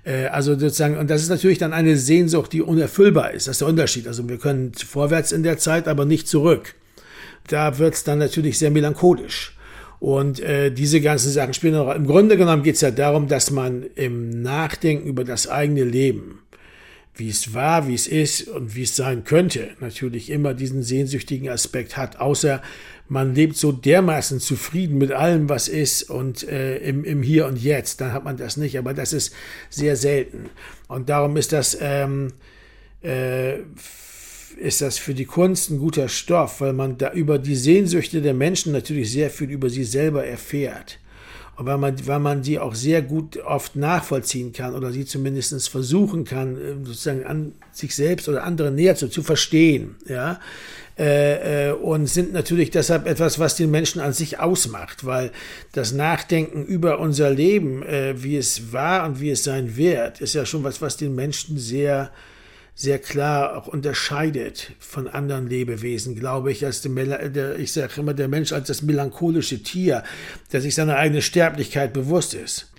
[0.06, 3.48] Äh, also sozusagen, und das ist natürlich dann eine Sehnsucht, die unerfüllbar ist.
[3.48, 4.08] Das ist der Unterschied.
[4.08, 6.76] Also wir können vorwärts in der Zeit, aber nicht zurück.
[7.48, 9.56] Da wird es dann natürlich sehr melancholisch.
[10.00, 11.94] Und äh, diese ganzen Sachen spielen auch.
[11.96, 16.40] Im Grunde genommen geht es ja darum, dass man im Nachdenken über das eigene Leben
[17.18, 21.50] wie es war, wie es ist und wie es sein könnte, natürlich immer diesen sehnsüchtigen
[21.50, 22.62] Aspekt hat, außer
[23.08, 27.62] man lebt so dermaßen zufrieden mit allem, was ist und äh, im, im Hier und
[27.62, 29.34] Jetzt, dann hat man das nicht, aber das ist
[29.70, 30.50] sehr selten.
[30.88, 32.34] Und darum ist das, ähm,
[33.04, 33.60] äh,
[34.58, 38.34] ist das für die Kunst ein guter Stoff, weil man da über die Sehnsüchte der
[38.34, 41.00] Menschen natürlich sehr viel über sie selber erfährt.
[41.58, 45.70] Und weil man, weil man die auch sehr gut oft nachvollziehen kann oder sie zumindest
[45.70, 50.40] versuchen kann, äh, sozusagen an sich selbst oder andere näher zu, zu verstehen, ja,
[50.98, 55.32] äh, äh, und sind natürlich deshalb etwas, was den Menschen an sich ausmacht, weil
[55.74, 60.36] das Nachdenken über unser Leben, äh, wie es war und wie es sein wird, ist
[60.36, 62.12] ja schon was, was den Menschen sehr
[62.76, 68.14] sehr klar auch unterscheidet von anderen Lebewesen, glaube ich, als der, der ich sage immer,
[68.14, 70.04] der Mensch als das melancholische Tier,
[70.52, 72.70] der sich seiner eigenen Sterblichkeit bewusst ist.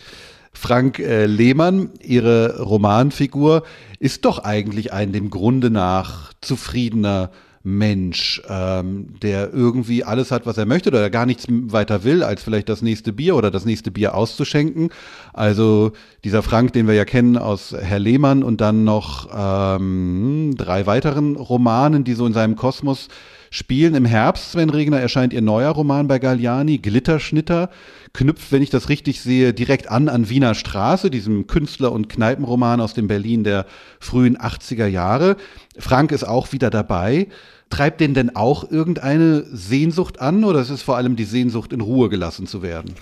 [0.53, 3.65] Frank äh, Lehmann, Ihre Romanfigur,
[3.99, 7.31] ist doch eigentlich ein dem Grunde nach zufriedener
[7.67, 12.23] Mensch, ähm, der irgendwie alles hat, was er möchte oder der gar nichts weiter will,
[12.23, 14.91] als vielleicht das nächste Bier oder das nächste Bier auszuschenken.
[15.33, 15.91] Also
[16.23, 21.35] dieser Frank, den wir ja kennen aus Herr Lehmann und dann noch ähm, drei weiteren
[21.35, 23.09] Romanen, die so in seinem Kosmos
[23.51, 23.97] spielen.
[23.97, 27.71] Im Herbst, Sven Regner, erscheint ihr neuer Roman bei Galliani, Glitterschnitter,
[28.13, 32.81] knüpft, wenn ich das richtig sehe, direkt an an Wiener Straße, diesem Künstler- und Kneipenroman
[32.81, 33.67] aus dem Berlin der
[33.99, 35.37] frühen 80er Jahre.
[35.79, 37.27] Frank ist auch wieder dabei.
[37.71, 41.81] Treibt den denn auch irgendeine Sehnsucht an oder ist es vor allem die Sehnsucht, in
[41.81, 42.95] Ruhe gelassen zu werden?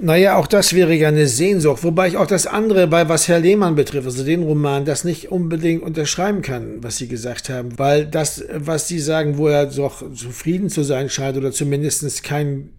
[0.00, 3.40] Naja, auch das wäre ja eine Sehnsucht, wobei ich auch das andere, bei was Herr
[3.40, 8.06] Lehmann betrifft, also den Roman, das nicht unbedingt unterschreiben kann, was Sie gesagt haben, weil
[8.06, 12.70] das, was Sie sagen, wo er doch zufrieden zu sein scheint oder zumindest keinen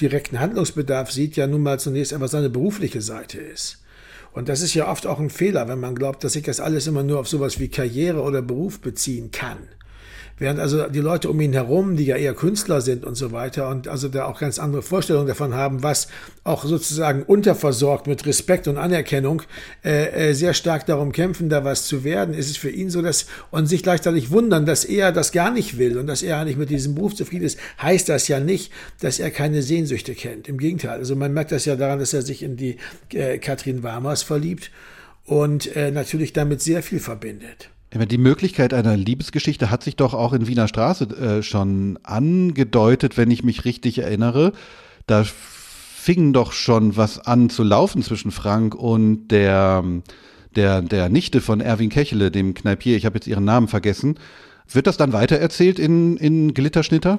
[0.00, 3.82] direkten Handlungsbedarf sieht, ja nun mal zunächst einfach seine berufliche Seite ist.
[4.32, 6.86] Und das ist ja oft auch ein Fehler, wenn man glaubt, dass sich das alles
[6.86, 9.58] immer nur auf sowas wie Karriere oder Beruf beziehen kann.
[10.40, 13.68] Während also die Leute um ihn herum, die ja eher Künstler sind und so weiter
[13.68, 16.08] und also da auch ganz andere Vorstellungen davon haben, was
[16.44, 19.42] auch sozusagen unterversorgt mit Respekt und Anerkennung
[19.84, 23.02] äh, äh, sehr stark darum kämpfen, da was zu werden, ist es für ihn so,
[23.02, 26.56] dass und sich gleichzeitig wundern, dass er das gar nicht will und dass er nicht
[26.58, 28.72] mit diesem Beruf zufrieden ist, heißt das ja nicht,
[29.02, 30.48] dass er keine Sehnsüchte kennt.
[30.48, 32.78] Im Gegenteil, also man merkt das ja daran, dass er sich in die
[33.12, 34.70] äh, Katrin Warmers verliebt
[35.26, 37.68] und äh, natürlich damit sehr viel verbindet.
[37.92, 43.32] Die Möglichkeit einer Liebesgeschichte hat sich doch auch in Wiener Straße äh, schon angedeutet, wenn
[43.32, 44.52] ich mich richtig erinnere.
[45.06, 49.84] Da fing doch schon was an zu laufen zwischen Frank und der,
[50.54, 52.96] der, der Nichte von Erwin Kechele, dem Kneipier.
[52.96, 54.18] Ich habe jetzt ihren Namen vergessen.
[54.72, 57.18] Wird das dann weitererzählt in, in Glitterschnitter?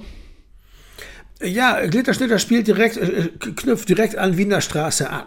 [1.44, 5.26] Ja, Glitterschnitter spielt direkt, äh, knüpft direkt an Wiener Straße an.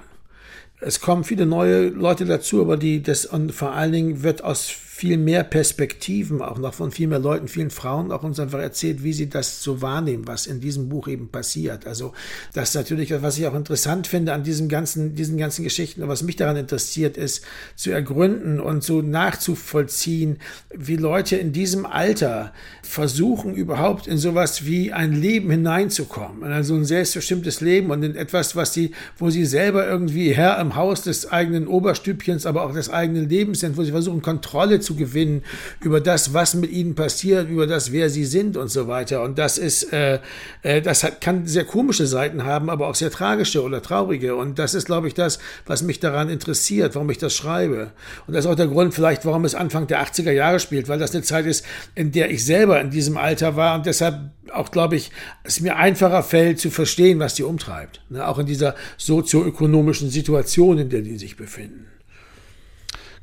[0.81, 4.69] Es kommen viele neue Leute dazu, aber die das und vor allen Dingen wird aus
[4.97, 9.03] viel mehr Perspektiven, auch noch von viel mehr Leuten, vielen Frauen auch uns einfach erzählt,
[9.03, 11.85] wie sie das so wahrnehmen, was in diesem Buch eben passiert.
[11.85, 12.13] Also
[12.53, 16.09] das ist natürlich, was ich auch interessant finde an diesem ganzen, diesen ganzen Geschichten und
[16.09, 20.39] was mich daran interessiert, ist zu ergründen und so nachzuvollziehen,
[20.73, 22.53] wie Leute in diesem Alter
[22.85, 28.15] versuchen, überhaupt in sowas wie ein Leben hineinzukommen, in also ein selbstbestimmtes Leben und in
[28.15, 32.73] etwas, was sie, wo sie selber irgendwie Herr im Haus des eigenen Oberstübchens, aber auch
[32.73, 35.43] des eigenen Lebens sind, wo sie versuchen, Kontrolle zu gewinnen
[35.81, 39.23] über das, was mit ihnen passiert, über das, wer sie sind und so weiter.
[39.23, 40.21] Und das ist, äh,
[40.63, 44.37] äh, das hat, kann sehr komische Seiten haben, aber auch sehr tragische oder traurige.
[44.37, 47.93] Und das ist, glaube ich, das, was mich daran interessiert, warum ich das schreibe.
[48.27, 50.99] Und das ist auch der Grund vielleicht, warum es Anfang der 80er Jahre spielt, weil
[50.99, 51.65] das eine Zeit ist,
[51.95, 55.11] in der ich selber in diesem Alter war und deshalb auch, glaube ich,
[55.43, 58.03] es mir einfacher fällt zu verstehen, was die umtreibt.
[58.11, 58.27] Ne?
[58.27, 61.87] Auch in dieser sozioökonomischen Situation, in der die sich befinden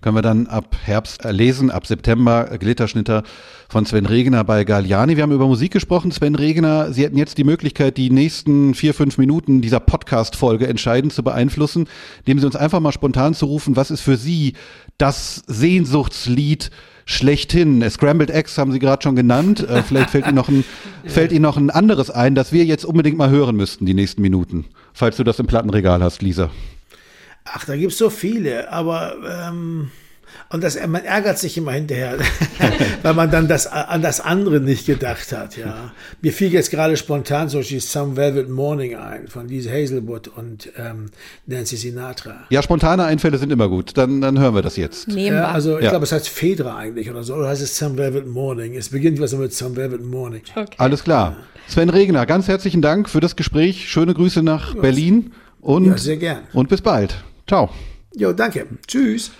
[0.01, 3.23] können wir dann ab Herbst lesen, ab September Glitterschnitter
[3.69, 5.15] von Sven Regener bei Galliani.
[5.15, 6.11] Wir haben über Musik gesprochen.
[6.11, 11.13] Sven Regener, Sie hätten jetzt die Möglichkeit, die nächsten vier, fünf Minuten dieser Podcast-Folge entscheidend
[11.13, 11.87] zu beeinflussen,
[12.19, 14.53] indem Sie uns einfach mal spontan zu rufen, was ist für Sie
[14.97, 16.71] das Sehnsuchtslied
[17.05, 17.87] schlechthin.
[17.89, 19.67] Scrambled Eggs haben Sie gerade schon genannt.
[19.67, 20.63] Äh, vielleicht fällt Ihnen, noch ein,
[21.05, 24.21] fällt Ihnen noch ein anderes ein, das wir jetzt unbedingt mal hören müssten, die nächsten
[24.21, 24.65] Minuten.
[24.93, 26.49] Falls du das im Plattenregal hast, Lisa.
[27.45, 29.15] Ach, da gibt es so viele, aber
[29.49, 29.91] ähm,
[30.49, 32.17] und das, man ärgert sich immer hinterher,
[33.03, 35.55] weil man dann das, an das andere nicht gedacht hat.
[35.55, 35.91] Ja.
[36.21, 41.07] Mir fiel jetzt gerade spontan so Some Velvet Morning ein von Lise Hazelwood und ähm,
[41.47, 42.45] Nancy Sinatra.
[42.49, 43.97] Ja, spontane Einfälle sind immer gut.
[43.97, 45.07] Dann, dann hören wir das jetzt.
[45.07, 45.43] Nehmen wir.
[45.43, 45.91] Ja, also ich ja.
[45.91, 47.35] glaube, es heißt Fedra eigentlich oder so.
[47.35, 48.75] Oder heißt es Some Velvet Morning?
[48.75, 50.41] Es beginnt was mit Some Velvet Morning.
[50.53, 50.75] Okay.
[50.77, 51.37] Alles klar.
[51.67, 53.89] Sven Regner, ganz herzlichen Dank für das Gespräch.
[53.89, 55.31] Schöne Grüße nach Berlin.
[55.61, 56.39] Und, ja, sehr gern.
[56.51, 57.23] Und bis bald.
[57.47, 57.69] Ciao.
[58.15, 58.67] Jo, danke.
[58.87, 59.31] Tschüss.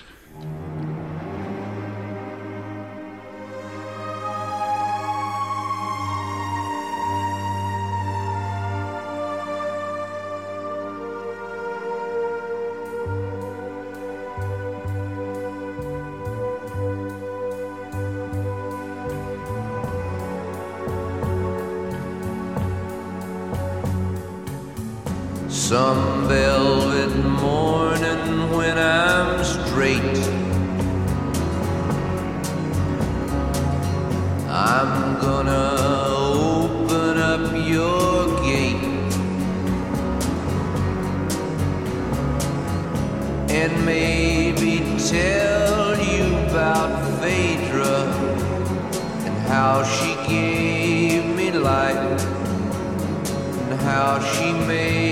[35.22, 35.76] Gonna
[36.18, 38.82] open up your gate
[43.52, 47.98] and maybe tell you about Phaedra
[49.26, 52.22] and how she gave me life
[53.70, 55.11] and how she made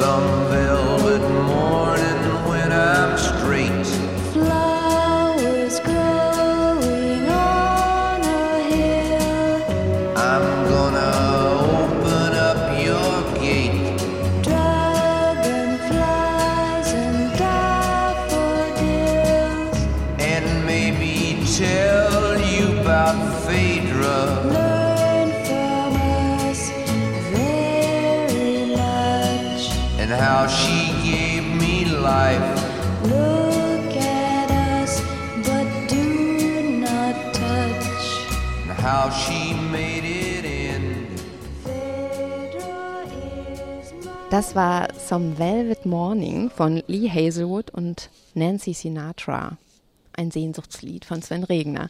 [0.00, 0.69] name.
[44.30, 49.58] Das war Some Velvet Morning von Lee Hazelwood und Nancy Sinatra.
[50.12, 51.88] Ein Sehnsuchtslied von Sven Regner.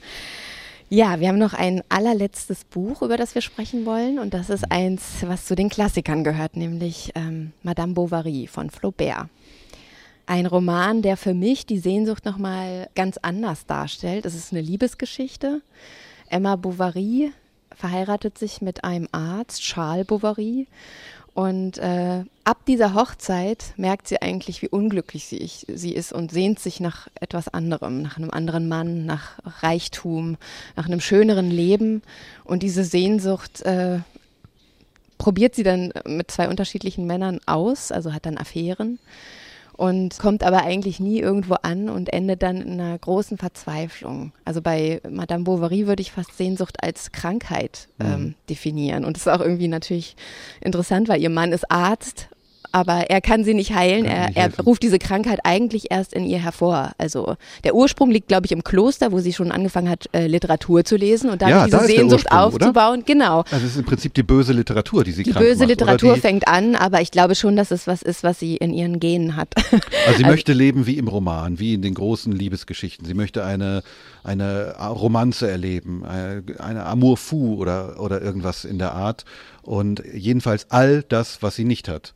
[0.88, 4.18] Ja, wir haben noch ein allerletztes Buch, über das wir sprechen wollen.
[4.18, 9.28] Und das ist eins, was zu den Klassikern gehört, nämlich ähm, Madame Bovary von Flaubert.
[10.24, 14.24] Ein Roman, der für mich die Sehnsucht nochmal ganz anders darstellt.
[14.24, 15.60] Es ist eine Liebesgeschichte.
[16.30, 17.32] Emma Bovary
[17.74, 20.68] verheiratet sich mit einem Arzt, Charles Bovary.
[21.34, 26.32] Und äh, ab dieser Hochzeit merkt sie eigentlich, wie unglücklich sie, ich, sie ist und
[26.32, 30.36] sehnt sich nach etwas anderem, nach einem anderen Mann, nach Reichtum,
[30.76, 32.02] nach einem schöneren Leben.
[32.44, 34.00] Und diese Sehnsucht äh,
[35.18, 38.98] probiert sie dann mit zwei unterschiedlichen Männern aus, also hat dann Affären
[39.76, 44.32] und kommt aber eigentlich nie irgendwo an und endet dann in einer großen Verzweiflung.
[44.44, 49.04] Also bei Madame Bovary würde ich fast Sehnsucht als Krankheit ähm, definieren.
[49.04, 50.16] Und das ist auch irgendwie natürlich
[50.60, 52.29] interessant, weil ihr Mann ist Arzt
[52.72, 54.04] aber er kann sie nicht heilen.
[54.04, 56.92] Er, er ruft diese Krankheit eigentlich erst in ihr hervor.
[56.98, 60.84] Also der Ursprung liegt, glaube ich, im Kloster, wo sie schon angefangen hat, äh, Literatur
[60.84, 62.66] zu lesen und Ja, dadurch da diese der Sehnsucht Ursprung, oder?
[62.66, 63.02] aufzubauen.
[63.06, 63.38] Genau.
[63.50, 65.68] Also es ist im Prinzip die böse Literatur, die sie Die krank böse macht, oder
[65.72, 68.72] Literatur die, fängt an, aber ich glaube schon, dass es was ist, was sie in
[68.72, 69.54] ihren Genen hat.
[70.06, 73.04] Also sie möchte leben wie im Roman, wie in den großen Liebesgeschichten.
[73.06, 73.82] Sie möchte eine,
[74.24, 79.24] eine Romanze erleben, eine, eine Amour fou oder, oder irgendwas in der Art.
[79.62, 82.14] Und jedenfalls all das, was sie nicht hat.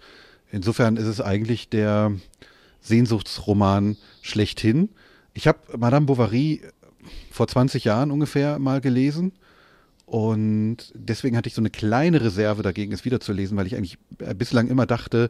[0.55, 2.13] Insofern ist es eigentlich der
[2.81, 4.89] Sehnsuchtsroman schlechthin.
[5.33, 6.61] Ich habe Madame Bovary
[7.33, 9.33] vor 20 Jahren ungefähr mal gelesen.
[10.07, 14.33] Und deswegen hatte ich so eine kleine Reserve dagegen, es wiederzulesen, weil ich eigentlich äh,
[14.33, 15.29] bislang immer dachte,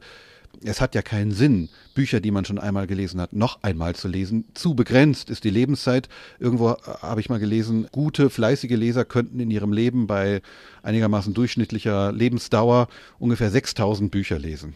[0.62, 4.08] es hat ja keinen Sinn, Bücher, die man schon einmal gelesen hat, noch einmal zu
[4.08, 4.44] lesen.
[4.52, 6.10] Zu begrenzt ist die Lebenszeit.
[6.38, 10.42] Irgendwo äh, habe ich mal gelesen, gute, fleißige Leser könnten in ihrem Leben bei
[10.82, 14.74] einigermaßen durchschnittlicher Lebensdauer ungefähr 6000 Bücher lesen.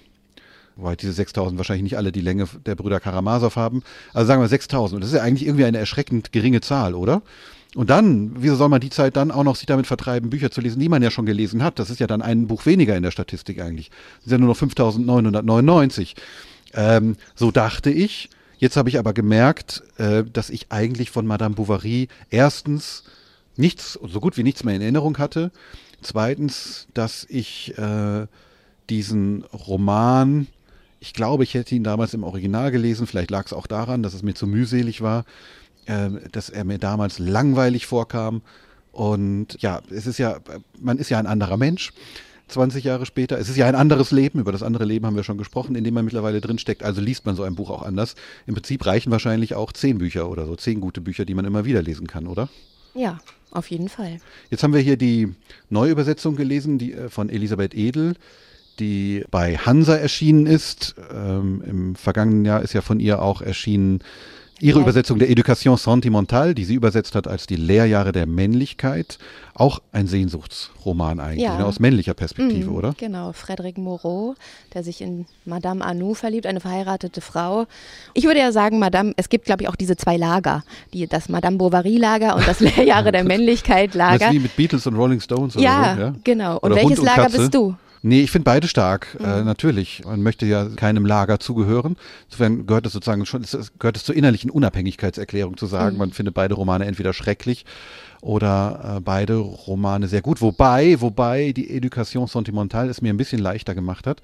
[0.79, 3.83] Wobei diese 6000 wahrscheinlich nicht alle die Länge der Brüder Karamasow haben.
[4.15, 4.95] Also sagen wir 6000.
[4.95, 7.23] Und das ist ja eigentlich irgendwie eine erschreckend geringe Zahl, oder?
[7.75, 10.61] Und dann, wieso soll man die Zeit dann auch noch sich damit vertreiben, Bücher zu
[10.61, 11.81] lesen, die man ja schon gelesen hat?
[11.81, 13.91] Das ist ja dann ein Buch weniger in der Statistik eigentlich.
[13.91, 16.15] Das sind ja nur noch 5999.
[16.75, 18.31] Ähm, so dachte ich.
[18.59, 23.03] Jetzt habe ich aber gemerkt, äh, dass ich eigentlich von Madame Bovary erstens
[23.57, 25.51] nichts, so gut wie nichts mehr in Erinnerung hatte.
[26.03, 28.27] Zweitens, dass ich äh,
[28.89, 30.47] diesen Roman,
[31.01, 34.15] ich glaube, ich hätte ihn damals im Original gelesen, vielleicht lag es auch daran, dass
[34.15, 35.25] es mir zu mühselig war,
[35.87, 38.43] äh, dass er mir damals langweilig vorkam.
[38.93, 40.39] Und ja, es ist ja,
[40.81, 41.93] man ist ja ein anderer Mensch.
[42.49, 43.39] 20 Jahre später.
[43.39, 45.85] Es ist ja ein anderes Leben, über das andere Leben haben wir schon gesprochen, in
[45.85, 46.83] dem man mittlerweile drinsteckt.
[46.83, 48.15] Also liest man so ein Buch auch anders.
[48.47, 51.65] Im Prinzip reichen wahrscheinlich auch zehn Bücher oder so, zehn gute Bücher, die man immer
[51.65, 52.49] wieder lesen kann, oder?
[52.95, 53.19] Ja,
[53.51, 54.19] auf jeden Fall.
[54.51, 55.35] Jetzt haben wir hier die
[55.71, 58.15] Neuübersetzung gelesen, die äh, von Elisabeth Edel,
[58.81, 60.95] die bei Hansa erschienen ist.
[61.15, 64.01] Ähm, Im vergangenen Jahr ist ja von ihr auch erschienen
[64.61, 64.83] ihre Ja.
[64.83, 69.19] Übersetzung der Education Sentimentale, die sie übersetzt hat als die Lehrjahre der Männlichkeit.
[69.55, 71.59] Auch ein Sehnsuchtsroman eigentlich, Ja.
[71.59, 72.95] ne, aus männlicher Perspektive, Mhm, oder?
[72.99, 74.35] Genau, Frédéric Moreau,
[74.75, 77.67] der sich in Madame Anou verliebt, eine verheiratete Frau.
[78.15, 81.29] Ich würde ja sagen, Madame, es gibt, glaube ich, auch diese zwei Lager, die, das
[81.29, 84.27] Madame Bovary-Lager und das Lehrjahre der Das Männlichkeit-Lager.
[84.27, 86.01] ist wie mit Beatles und Rolling Stones oder Ja, so.
[86.03, 86.55] Ja, genau.
[86.59, 87.39] Und Oder welches Hund Lager Katze.
[87.39, 87.77] bist du?
[88.03, 89.25] Nee, ich finde beide stark, Mhm.
[89.27, 90.03] äh, natürlich.
[90.05, 91.97] Man möchte ja keinem Lager zugehören.
[92.27, 95.99] Insofern gehört es sozusagen schon, es- es gehört es zur innerlichen Unabhängigkeitserklärung zu sagen, Mhm.
[95.99, 97.65] man findet beide Romane entweder schrecklich
[98.21, 100.41] oder äh, beide Romane sehr gut.
[100.41, 104.21] Wobei, wobei die Education Sentimentale es mir ein bisschen leichter gemacht hat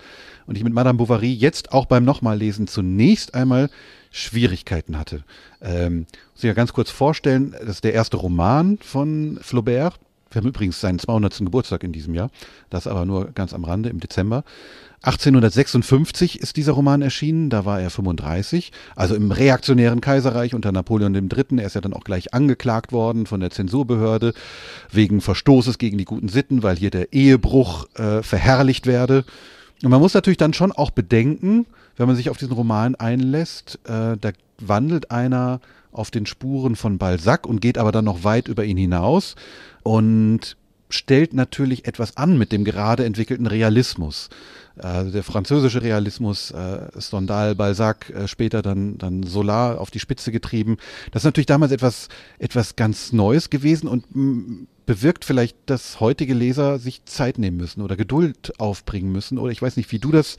[0.46, 3.70] und ich mit Madame Bovary jetzt auch beim Nochmallesen zunächst einmal
[4.10, 5.24] Schwierigkeiten hatte.
[5.60, 9.94] Ähm, muss ich ja ganz kurz vorstellen, das ist der erste Roman von Flaubert.
[10.34, 11.38] Wir haben übrigens seinen 200.
[11.38, 12.30] Geburtstag in diesem Jahr.
[12.70, 14.44] Das aber nur ganz am Rande im Dezember.
[15.02, 21.14] 1856 ist dieser Roman erschienen, da war er 35, also im reaktionären Kaiserreich unter Napoleon
[21.14, 21.58] III.
[21.58, 24.32] Er ist ja dann auch gleich angeklagt worden von der Zensurbehörde
[24.90, 29.24] wegen Verstoßes gegen die guten Sitten, weil hier der Ehebruch äh, verherrlicht werde.
[29.82, 31.66] Und man muss natürlich dann schon auch bedenken,
[31.96, 35.60] wenn man sich auf diesen Roman einlässt, äh, da wandelt einer
[35.94, 39.36] auf den Spuren von Balzac und geht aber dann noch weit über ihn hinaus
[39.82, 40.56] und
[40.90, 44.28] stellt natürlich etwas an mit dem gerade entwickelten Realismus.
[44.76, 50.32] Also der französische Realismus, äh, Stendhal, Balzac, äh, später dann, dann Solar auf die Spitze
[50.32, 50.76] getrieben.
[51.12, 54.04] Das ist natürlich damals etwas, etwas ganz Neues gewesen und
[54.86, 59.38] bewirkt vielleicht, dass heutige Leser sich Zeit nehmen müssen oder Geduld aufbringen müssen.
[59.38, 60.36] Oder ich weiß nicht, wie du das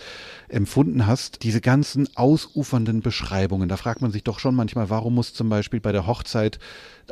[0.50, 3.70] empfunden hast, diese ganzen ausufernden Beschreibungen.
[3.70, 6.60] Da fragt man sich doch schon manchmal, warum muss zum Beispiel bei der Hochzeit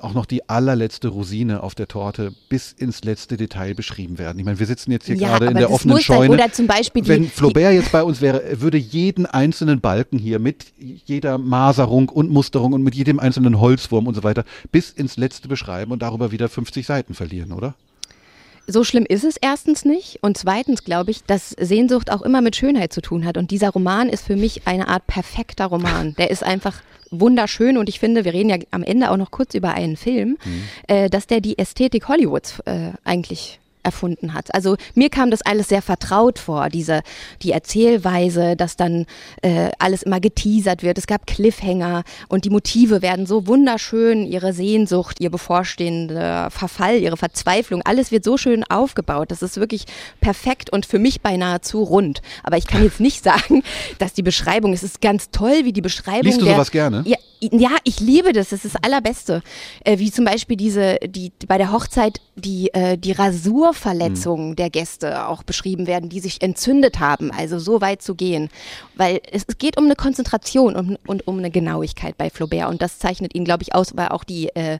[0.02, 4.40] auch noch die allerletzte Rosine auf der Torte bis ins letzte Detail beschrieben werden.
[4.40, 6.00] Ich meine, wir sitzen jetzt hier Ja, gerade in der offenen.
[6.02, 6.32] Scheune.
[6.34, 10.18] Oder zum Beispiel die- Wenn Flaubert jetzt bei uns wäre, er würde jeden einzelnen Balken
[10.18, 10.66] hier mit
[11.06, 15.48] jeder Maserung und Musterung und mit jedem einzelnen Holzwurm und so weiter bis ins letzte
[15.48, 17.76] beschreiben und darüber wieder 50 Seiten verlieren, oder?
[18.66, 20.20] So schlimm ist es erstens nicht.
[20.22, 23.38] Und zweitens glaube ich, dass Sehnsucht auch immer mit Schönheit zu tun hat.
[23.38, 26.16] Und dieser Roman ist für mich eine Art perfekter Roman.
[26.16, 29.54] Der ist einfach wunderschön und ich finde, wir reden ja am Ende auch noch kurz
[29.54, 30.38] über einen Film,
[30.88, 34.54] äh, dass der die Ästhetik Hollywoods äh, eigentlich erfunden hat.
[34.54, 37.02] Also mir kam das alles sehr vertraut vor, diese
[37.42, 39.06] die Erzählweise, dass dann
[39.42, 40.98] äh, alles immer geteasert wird.
[40.98, 47.18] Es gab Cliffhanger und die Motive werden so wunderschön, ihre Sehnsucht, ihr bevorstehender Verfall, ihre
[47.18, 49.32] Verzweiflung, alles wird so schön aufgebaut.
[49.32, 49.86] Das ist wirklich
[50.22, 52.22] perfekt und für mich beinahe zu rund.
[52.44, 53.64] Aber ich kann jetzt nicht sagen,
[54.00, 57.04] dass die Beschreibung, es ist ganz toll, wie die Beschreibung Liest du der, sowas gerne?
[57.06, 57.18] ja,
[57.52, 58.50] ja, ich liebe das.
[58.50, 59.42] Das ist das Allerbeste.
[59.84, 65.28] Äh, wie zum Beispiel diese, die bei der Hochzeit die äh, die Rasurverletzungen der Gäste
[65.28, 67.32] auch beschrieben werden, die sich entzündet haben.
[67.32, 68.50] Also so weit zu gehen,
[68.96, 72.82] weil es, es geht um eine Konzentration und, und um eine Genauigkeit bei Flaubert und
[72.82, 74.80] das zeichnet ihn, glaube ich, aus, weil auch die äh,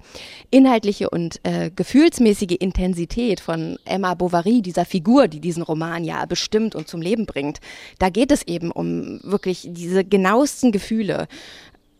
[0.50, 6.76] inhaltliche und äh, gefühlsmäßige Intensität von Emma Bovary, dieser Figur, die diesen Roman ja bestimmt
[6.76, 7.60] und zum Leben bringt.
[8.00, 11.28] Da geht es eben um wirklich diese genauesten Gefühle.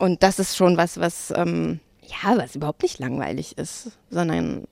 [0.04, 4.66] Und das ist schon was, was, ähm, ja, was überhaupt nicht langweilig ist, sondern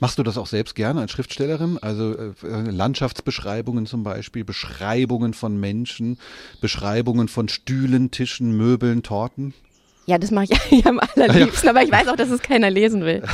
[0.00, 1.78] Machst du das auch selbst gerne als Schriftstellerin?
[1.80, 6.18] Also äh, Landschaftsbeschreibungen zum Beispiel, Beschreibungen von Menschen,
[6.60, 9.54] Beschreibungen von Stühlen, Tischen, Möbeln, Torten?
[10.04, 13.02] ja, das mache ich eigentlich am allerliebsten, aber ich weiß auch, dass es keiner lesen
[13.06, 13.22] will.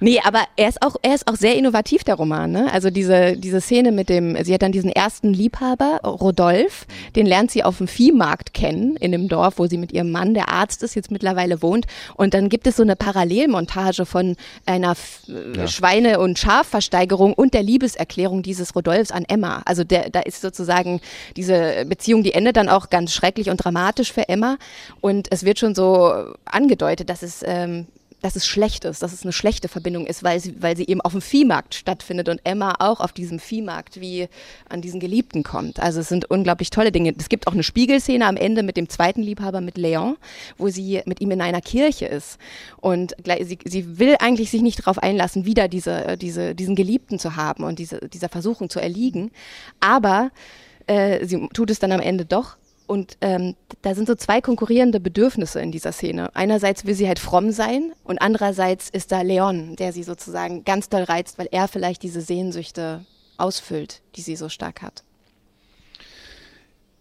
[0.00, 2.50] Nee, aber er ist auch, er ist auch sehr innovativ, der Roman.
[2.50, 2.72] Ne?
[2.72, 6.86] Also diese, diese Szene mit dem, sie hat dann diesen ersten Liebhaber, Rodolph,
[7.16, 10.34] den lernt sie auf dem Viehmarkt kennen, in dem Dorf, wo sie mit ihrem Mann,
[10.34, 11.86] der Arzt ist, jetzt mittlerweile wohnt.
[12.14, 14.36] Und dann gibt es so eine Parallelmontage von
[14.66, 19.62] einer F- äh, Schweine- und Schafversteigerung und der Liebeserklärung dieses Rodolphs an Emma.
[19.64, 21.00] Also der, da ist sozusagen
[21.36, 24.58] diese Beziehung, die endet dann auch ganz schrecklich und dramatisch für Emma.
[25.00, 26.12] Und es wird schon so
[26.44, 27.86] angedeutet, dass es ähm,
[28.20, 31.00] dass es schlecht ist, dass es eine schlechte Verbindung ist, weil sie, weil sie eben
[31.00, 34.28] auf dem Viehmarkt stattfindet und Emma auch auf diesem Viehmarkt wie
[34.68, 35.78] an diesen Geliebten kommt.
[35.80, 37.14] Also es sind unglaublich tolle Dinge.
[37.16, 40.16] Es gibt auch eine Spiegelszene am Ende mit dem zweiten Liebhaber, mit Leon,
[40.56, 42.38] wo sie mit ihm in einer Kirche ist.
[42.78, 47.36] Und sie, sie will eigentlich sich nicht darauf einlassen, wieder diese, diese, diesen Geliebten zu
[47.36, 49.30] haben und diese, dieser Versuchung zu erliegen.
[49.80, 50.30] Aber
[50.88, 52.56] äh, sie tut es dann am Ende doch.
[52.88, 56.34] Und ähm, da sind so zwei konkurrierende Bedürfnisse in dieser Szene.
[56.34, 60.88] Einerseits will sie halt fromm sein und andererseits ist da Leon, der sie sozusagen ganz
[60.88, 63.04] doll reizt, weil er vielleicht diese Sehnsüchte
[63.36, 65.04] ausfüllt, die sie so stark hat.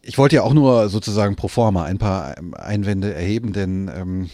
[0.01, 4.29] Ich wollte ja auch nur sozusagen pro forma ein paar Einwände erheben, denn ähm,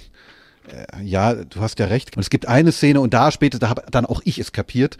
[0.68, 2.16] äh, ja, du hast ja recht.
[2.18, 4.98] Und es gibt eine Szene und da später, da habe dann auch ich es kapiert,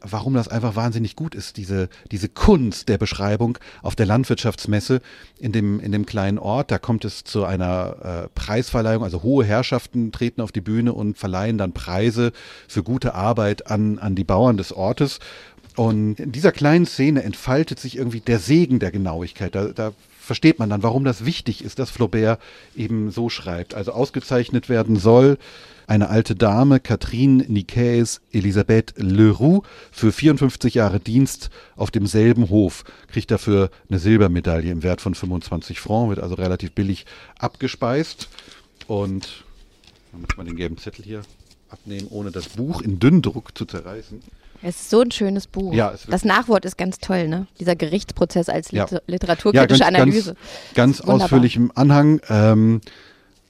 [0.00, 5.00] warum das einfach wahnsinnig gut ist, diese, diese Kunst der Beschreibung auf der Landwirtschaftsmesse
[5.38, 6.70] in dem, in dem kleinen Ort.
[6.70, 11.18] Da kommt es zu einer äh, Preisverleihung, also hohe Herrschaften treten auf die Bühne und
[11.18, 12.32] verleihen dann Preise
[12.68, 15.18] für gute Arbeit an, an die Bauern des Ortes.
[15.76, 19.54] Und in dieser kleinen Szene entfaltet sich irgendwie der Segen der Genauigkeit.
[19.54, 19.92] Da, da
[20.26, 22.40] versteht man dann, warum das wichtig ist, dass Flaubert
[22.74, 23.74] eben so schreibt.
[23.74, 25.38] Also ausgezeichnet werden soll
[25.86, 29.62] eine alte Dame, Catherine Nicaise Elisabeth Leroux,
[29.92, 35.78] für 54 Jahre Dienst auf demselben Hof, kriegt dafür eine Silbermedaille im Wert von 25
[35.78, 37.06] Francs, wird also relativ billig
[37.38, 38.28] abgespeist.
[38.88, 39.44] Und
[40.10, 41.22] dann muss man den gelben Zettel hier
[41.70, 44.22] abnehmen, ohne das Buch in Dünndruck zu zerreißen.
[44.62, 45.74] Es ist so ein schönes Buch.
[45.74, 47.46] Ja, das Nachwort ist ganz toll, ne?
[47.60, 48.84] Dieser Gerichtsprozess als Ja.
[48.84, 50.34] Liter literaturkritische ganz, Analyse.
[50.74, 52.20] Ganz, ganz ausführlich im Anhang.
[52.28, 52.80] Ähm,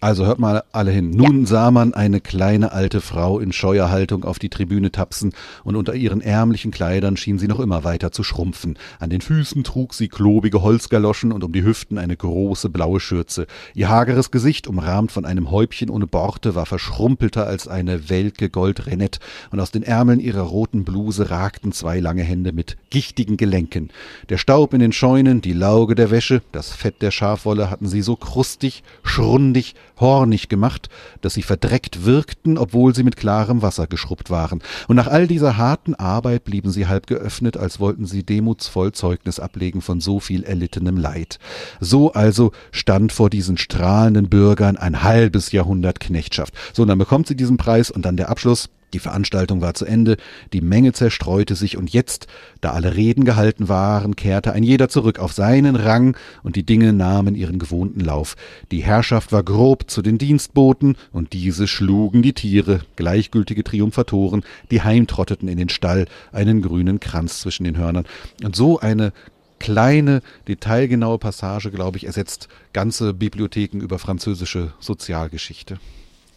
[0.01, 1.11] also hört mal alle hin.
[1.11, 5.33] Nun sah man eine kleine alte Frau in scheuer Haltung auf die Tribüne tapsen
[5.65, 8.79] und unter ihren ärmlichen Kleidern schien sie noch immer weiter zu schrumpfen.
[8.99, 13.47] An den Füßen trug sie klobige Holzgaloschen und um die Hüften eine große blaue Schürze.
[13.75, 19.21] Ihr hageres Gesicht, umrahmt von einem Häubchen ohne Borte, war verschrumpelter als eine welke Goldrenette
[19.51, 23.91] und aus den Ärmeln ihrer roten Bluse ragten zwei lange Hände mit gichtigen Gelenken.
[24.29, 28.03] Der Staub in den Scheunen, die Lauge der Wäsche, das Fett der Schafwolle hatten sie
[28.03, 30.89] so krustig, schrundig, hornig gemacht,
[31.21, 34.63] dass sie verdreckt wirkten, obwohl sie mit klarem Wasser geschrubbt waren.
[34.89, 39.41] Und nach all dieser harten Arbeit blieben sie halb geöffnet, als wollten sie demutsvoll Zeugnis
[39.41, 41.39] ablegen von so viel erlittenem Leid.
[41.81, 46.55] So also stand vor diesen strahlenden Bürgern ein halbes Jahrhundert Knechtschaft.
[46.73, 48.69] So, und dann bekommt sie diesen Preis und dann der Abschluss.
[48.93, 50.17] Die Veranstaltung war zu Ende,
[50.53, 52.29] die Menge zerstreute sich und jetzt,
[52.61, 56.93] da alle Reden gehalten waren, kehrte ein jeder zurück auf seinen Rang und die Dinge
[56.93, 58.37] nahmen ihren gewohnten Lauf.
[58.71, 64.83] Die Herrschaft war grob zu den Dienstboten und diese schlugen die Tiere, gleichgültige Triumphatoren, die
[64.83, 68.07] heimtrotteten in den Stall, einen grünen Kranz zwischen den Hörnern.
[68.45, 69.13] Und so eine
[69.59, 75.79] kleine, detailgenaue Passage, glaube ich, ersetzt ganze Bibliotheken über französische Sozialgeschichte.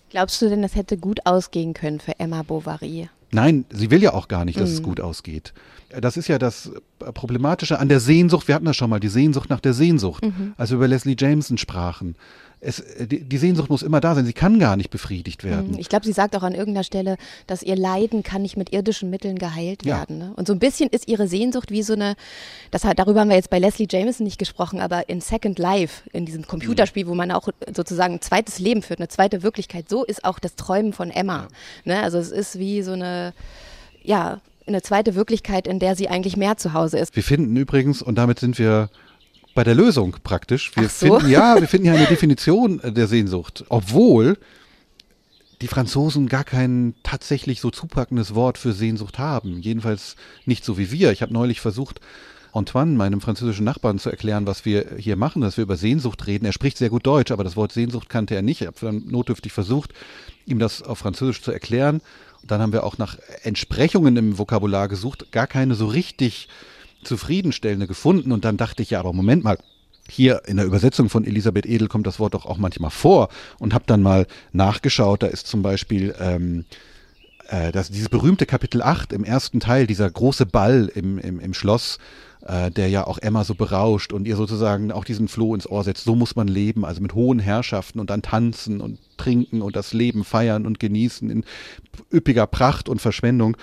[0.10, 3.10] Glaubst du denn, das hätte gut ausgehen können für Emma Bovary?
[3.32, 5.54] Nein, sie will ja auch gar nicht, dass es gut ausgeht.
[6.02, 6.72] Das ist ja das
[7.14, 8.48] Problematische an der Sehnsucht.
[8.48, 10.24] Wir hatten das schon mal, die Sehnsucht nach der Sehnsucht,
[10.58, 12.16] als wir über Leslie Jameson sprachen.
[12.62, 14.26] Es, die, die Sehnsucht muss immer da sein.
[14.26, 15.80] Sie kann gar nicht befriedigt werden.
[15.80, 17.16] Ich glaube, sie sagt auch an irgendeiner Stelle,
[17.48, 20.00] dass ihr Leiden kann nicht mit irdischen Mitteln geheilt Ja.
[20.00, 20.18] werden.
[20.18, 20.34] Ne?
[20.36, 22.16] Und so ein bisschen ist ihre Sehnsucht wie so eine,
[22.72, 26.10] das hat, darüber haben wir jetzt bei Leslie Jameson nicht gesprochen, aber in Second Life,
[26.12, 30.04] in diesem Computerspiel, wo man auch sozusagen ein zweites Leben führt, eine zweite Wirklichkeit, so
[30.04, 31.48] ist auch das Träumen von Emma.
[31.86, 32.02] Ne?
[32.04, 33.34] Also es ist wie so eine,
[34.04, 37.16] ja, eine zweite Wirklichkeit, in der sie eigentlich mehr zu Hause ist.
[37.16, 38.90] Wir finden übrigens, und damit sind wir
[39.56, 41.20] bei der Lösung praktisch, wir so.
[41.20, 44.38] finden, ja, wir finden ja eine Definition der Sehnsucht, obwohl
[45.62, 49.60] die Franzosen gar kein tatsächlich so zupackendes Wort für Sehnsucht haben.
[49.60, 51.12] Jedenfalls nicht so wie wir.
[51.12, 52.00] Ich habe neulich versucht,
[52.54, 56.46] Antoine, meinem französischen Nachbarn, zu erklären, was wir hier machen, dass wir über Sehnsucht reden.
[56.46, 58.62] Er spricht sehr gut Deutsch, aber das Wort Sehnsucht kannte er nicht.
[58.62, 59.94] Ich habe dann notdürftig versucht,
[60.46, 62.02] ihm das auf Französisch zu erklären.
[62.42, 66.48] Und dann haben wir auch nach Entsprechungen im Vokabular gesucht, gar keine so richtig
[67.04, 68.32] zufriedenstellende gefunden.
[68.32, 69.58] Und dann dachte ich, ja, aber Moment mal,
[70.10, 73.30] hier in der Übersetzung von Elisabeth Edel kommt das Wort doch auch manchmal vor
[73.60, 75.24] und habe dann mal nachgeschaut.
[75.24, 76.66] Da ist zum Beispiel ähm,
[77.48, 81.54] äh, das, dieses berühmte Kapitel 8 im ersten Teil, dieser große Ball im, im, im
[81.54, 82.00] Schloss,
[82.46, 85.84] äh, der ja auch Emma so berauscht und ihr sozusagen auch diesen Floh ins Ohr
[85.84, 86.06] setzt.
[86.06, 89.94] So muss man leben, also mit hohen Herrschaften und dann tanzen und trinken und das
[89.94, 91.44] Leben feiern und genießen in
[92.14, 93.58] üppiger Pracht und Verschwendung.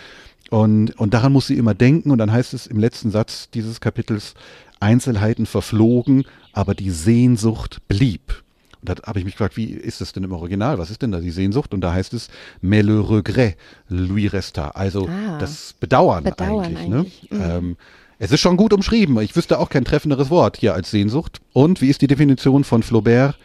[0.51, 2.11] Und, und daran muss sie immer denken.
[2.11, 4.35] Und dann heißt es im letzten Satz dieses Kapitels,
[4.81, 8.43] Einzelheiten verflogen, aber die Sehnsucht blieb.
[8.83, 10.79] Und da habe ich mich gefragt, wie ist das denn im Original?
[10.79, 11.73] Was ist denn da die Sehnsucht?
[11.75, 12.29] Und da heißt es,
[12.61, 13.57] mais le regret
[13.89, 14.69] lui resta.
[14.69, 15.39] Also Ah.
[15.39, 16.89] das Bedauern, Bedauern eigentlich.
[16.89, 16.97] Ne?
[16.99, 17.31] eigentlich.
[17.31, 17.41] Mhm.
[17.41, 17.77] Ähm,
[18.19, 19.19] es ist schon gut umschrieben.
[19.21, 21.41] Ich wüsste auch kein treffenderes Wort hier als Sehnsucht.
[21.53, 23.37] Und wie ist die Definition von Flaubert?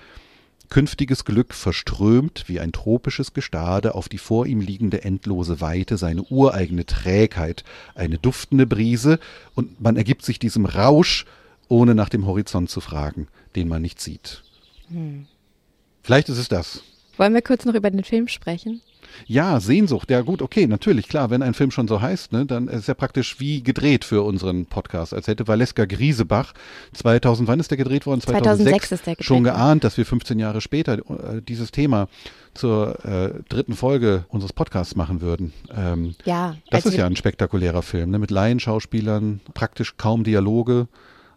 [0.72, 6.24] Künftiges Glück verströmt wie ein tropisches Gestade auf die vor ihm liegende endlose Weite seine
[6.24, 9.20] ureigene Trägheit, eine duftende Brise,
[9.54, 11.26] und man ergibt sich diesem Rausch,
[11.68, 14.44] ohne nach dem Horizont zu fragen, den man nicht sieht.
[16.04, 16.82] Vielleicht ist es das.
[17.18, 18.82] Wollen wir kurz noch über den Film sprechen?
[19.28, 22.68] Ja, Sehnsucht, ja gut, okay, natürlich, klar, wenn ein Film schon so heißt, ne, dann
[22.68, 26.54] ist es ja praktisch wie gedreht für unseren Podcast, als hätte Valeska Griesebach
[26.94, 28.22] 2000, wann ist der gedreht worden?
[28.22, 32.08] 2006 ist der gedreht Schon geahnt, dass wir 15 Jahre später äh, dieses Thema
[32.54, 35.54] zur äh, dritten Folge unseres Podcasts machen würden.
[35.76, 36.56] Ähm, Ja.
[36.70, 40.88] das als ist ja ein spektakulärer Film, ne, mit Laienschauspielern, praktisch kaum Dialoge.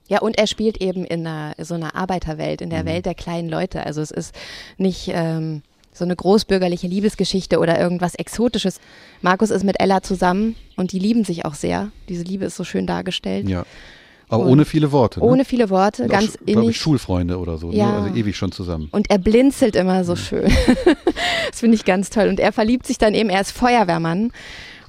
[0.08, 2.86] Ja, und er spielt eben in einer, so einer Arbeiterwelt, in der Mhm.
[2.88, 3.86] Welt der kleinen Leute.
[3.86, 4.34] Also es ist
[4.76, 5.62] nicht ähm,
[5.94, 8.80] so eine großbürgerliche Liebesgeschichte oder irgendwas Exotisches.
[9.22, 11.90] Markus ist mit Ella zusammen und die lieben sich auch sehr.
[12.10, 13.48] Diese Liebe ist so schön dargestellt.
[13.48, 13.64] Ja.
[14.28, 15.20] Aber Und ohne viele Worte.
[15.20, 15.26] Ne?
[15.26, 16.76] Ohne viele Worte, ganz glaube ich, innig.
[16.80, 17.86] Schulfreunde oder so, Ja.
[18.00, 18.06] ne?
[18.06, 18.88] also ewig schon zusammen.
[18.90, 20.04] Und er blinzelt immer Mhm.
[20.04, 20.50] so schön.
[21.50, 22.28] das finde ich ganz toll.
[22.28, 24.32] Und er verliebt sich dann eben, er ist Feuerwehrmann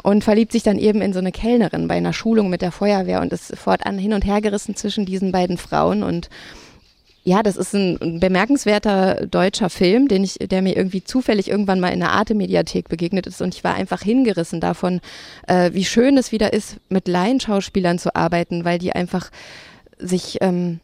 [0.03, 3.22] und verliebt sich dann eben in so eine Kellnerin bei einer Schulung mit der Feuerwehr
[3.22, 6.01] und ist fortan hin und her gerissen zwischen diesen beiden Frauen.
[6.01, 6.30] Und
[7.28, 11.89] ja, das ist ein bemerkenswerter deutscher Film, den ich, der mir irgendwie zufällig irgendwann mal
[11.89, 13.41] in der Arte-Mediathek begegnet ist.
[13.41, 15.01] Und ich war einfach hingerissen davon,
[15.47, 19.32] äh, wie schön es wieder ist, mit Laienschauspielern zu arbeiten, weil die einfach
[19.97, 20.80] sich ähm,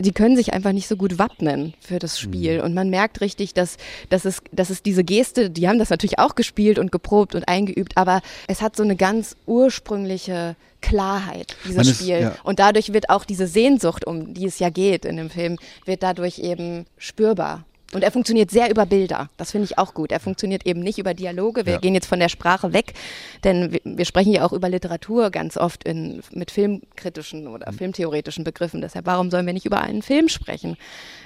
[0.00, 2.60] die können sich einfach nicht so gut wappnen für das Spiel.
[2.60, 3.76] Und man merkt richtig, dass,
[4.08, 7.46] dass, es, dass es diese Geste, die haben das natürlich auch gespielt und geprobt und
[7.48, 12.20] eingeübt, aber es hat so eine ganz ursprüngliche Klarheit, dieses ist- Spiel.
[12.20, 12.34] ja.
[12.42, 16.02] Und dadurch wird auch diese Sehnsucht, um die es ja geht in dem Film, wird
[16.02, 17.64] dadurch eben spürbar.
[17.92, 19.30] Und er funktioniert sehr über Bilder.
[19.36, 20.12] Das finde ich auch gut.
[20.12, 21.66] Er funktioniert eben nicht über Dialoge.
[21.66, 21.78] Wir Ja.
[21.80, 22.94] gehen jetzt von der Sprache weg,
[23.42, 27.50] denn wir, wir sprechen ja auch über Literatur ganz oft in, mit filmkritischen Mhm.
[27.50, 28.80] oder filmtheoretischen Begriffen.
[28.80, 30.76] Deshalb, warum sollen wir nicht über einen Film sprechen?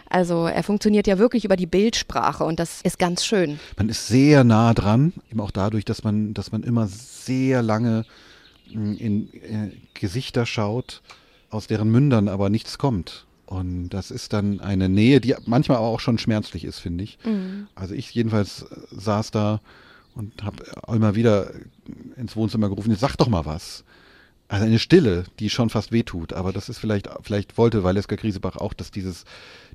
[0.09, 3.59] Also er funktioniert ja wirklich über die Bildsprache und das ist ganz schön.
[3.77, 8.05] man ist sehr nah dran, eben auch dadurch, dass man, dass man immer sehr lange
[8.73, 11.03] mh, in äh, Gesichter schaut,
[11.51, 13.27] aus deren Mündern aber nichts kommt.
[13.47, 17.18] Und das ist dann eine Nähe, die manchmal aber auch schon schmerzlich ist, finde ich.
[17.74, 19.61] Also ich jedenfalls äh, saß da
[20.14, 21.51] und habe immer wieder
[22.16, 23.84] ins Wohnzimmer gerufen, jetzt sag doch mal was.
[24.47, 28.57] Also eine Stille, die schon fast wehtut, aber das ist vielleicht, vielleicht wollte Valeska Griesebach
[28.57, 29.24] auch, dass dieses,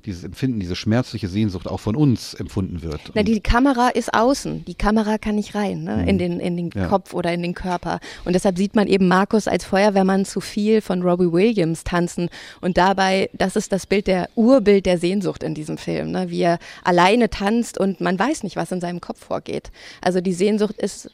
[0.06, 3.00] dieses Empfinden, diese schmerzliche Sehnsucht auch von uns empfunden wird.
[3.14, 4.64] Na, die Kamera ist außen.
[4.64, 6.08] Die Kamera kann nicht rein ne?
[6.08, 6.80] in den, in den Mhm.
[6.80, 6.86] Ja.
[6.86, 7.98] Kopf oder in den Körper.
[8.24, 12.28] Und deshalb sieht man eben Markus als Feuerwehrmann zu viel von Robbie Williams tanzen.
[12.60, 16.30] Und dabei, das ist das Bild der Urbild der Sehnsucht in diesem Film, ne?
[16.30, 19.72] wie er alleine tanzt und man weiß nicht, was in seinem Kopf vorgeht.
[20.00, 21.10] Also die Sehnsucht ist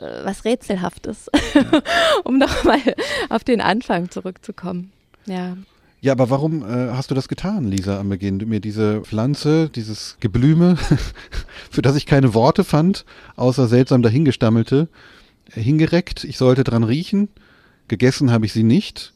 [0.00, 1.30] was Rätselhaftes,
[2.24, 2.80] um nochmal
[3.28, 4.92] auf den Anfang zurückzukommen.
[5.26, 5.56] Ja.
[6.02, 8.38] Ja, aber warum äh, hast du das getan, Lisa, am Beginn?
[8.38, 10.76] Du mir diese Pflanze, dieses Geblüme,
[11.70, 13.04] für das ich keine Worte fand,
[13.36, 14.88] außer seltsam dahingestammelte,
[15.54, 16.24] äh, hingereckt.
[16.24, 17.28] Ich sollte dran riechen.
[17.88, 19.12] Gegessen habe ich sie nicht.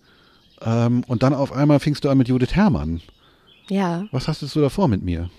[0.60, 3.00] Ähm, und dann auf einmal fingst du an mit Judith Herrmann.
[3.70, 4.06] Ja.
[4.12, 5.30] Was hast du da vor mit mir?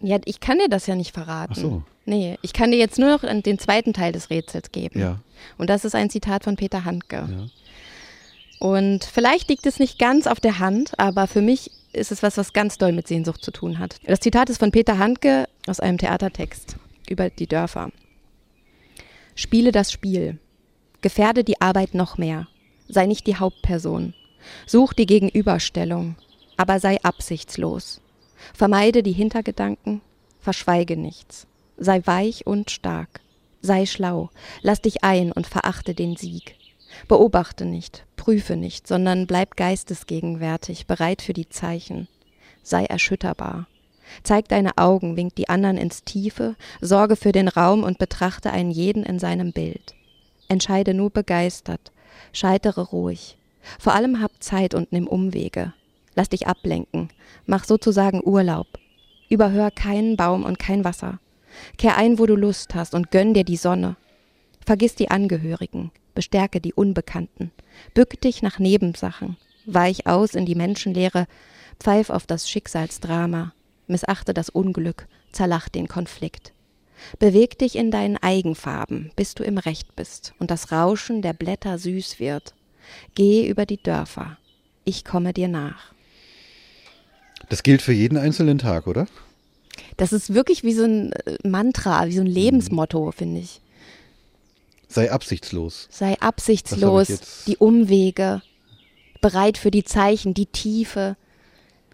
[0.00, 1.52] Ja, ich kann dir das ja nicht verraten.
[1.54, 1.82] Ach so.
[2.06, 5.00] Nee, ich kann dir jetzt nur noch den zweiten Teil des Rätsels geben.
[5.00, 5.20] Ja.
[5.58, 7.16] Und das ist ein Zitat von Peter Handke.
[7.16, 7.48] Ja.
[8.58, 12.36] Und vielleicht liegt es nicht ganz auf der Hand, aber für mich ist es was,
[12.36, 13.96] was ganz doll mit Sehnsucht zu tun hat.
[14.06, 16.76] Das Zitat ist von Peter Handke aus einem Theatertext
[17.08, 17.90] über die Dörfer.
[19.34, 20.38] Spiele das Spiel.
[21.02, 22.46] Gefährde die Arbeit noch mehr.
[22.88, 24.14] Sei nicht die Hauptperson.
[24.64, 26.14] Such die Gegenüberstellung,
[26.56, 28.00] aber sei absichtslos.
[28.54, 30.00] Vermeide die Hintergedanken,
[30.40, 31.46] verschweige nichts.
[31.76, 33.20] Sei weich und stark.
[33.60, 34.30] Sei schlau,
[34.62, 36.56] lass dich ein und verachte den Sieg.
[37.08, 42.08] Beobachte nicht, prüfe nicht, sondern bleib geistesgegenwärtig, bereit für die Zeichen.
[42.62, 43.66] Sei erschütterbar.
[44.22, 48.70] Zeig deine Augen, wink die anderen ins Tiefe, sorge für den Raum und betrachte einen
[48.70, 49.94] jeden in seinem Bild.
[50.48, 51.92] Entscheide nur begeistert,
[52.32, 53.36] scheitere ruhig.
[53.78, 55.72] Vor allem hab Zeit und nimm Umwege.
[56.14, 57.10] Lass dich ablenken,
[57.46, 58.68] mach sozusagen Urlaub.
[59.28, 61.18] Überhör keinen Baum und kein Wasser.
[61.78, 63.96] Kehr ein, wo du Lust hast und gönn dir die Sonne.
[64.64, 67.52] Vergiss die Angehörigen, bestärke die Unbekannten,
[67.94, 71.26] bück dich nach Nebensachen, weich aus in die Menschenlehre,
[71.78, 73.52] pfeif auf das Schicksalsdrama,
[73.86, 76.52] missachte das Unglück, zerlach den Konflikt.
[77.18, 81.78] Beweg dich in deinen Eigenfarben, bis du im Recht bist und das Rauschen der Blätter
[81.78, 82.54] süß wird.
[83.14, 84.38] Geh über die Dörfer,
[84.84, 85.92] ich komme dir nach.
[87.48, 89.06] Das gilt für jeden einzelnen Tag, oder?
[89.96, 93.60] Das ist wirklich wie so ein äh, Mantra, wie so ein Lebensmotto, finde ich.
[94.88, 95.88] Sei absichtslos.
[95.90, 98.42] Sei absichtslos, die Umwege,
[99.20, 101.16] bereit für die Zeichen, die Tiefe.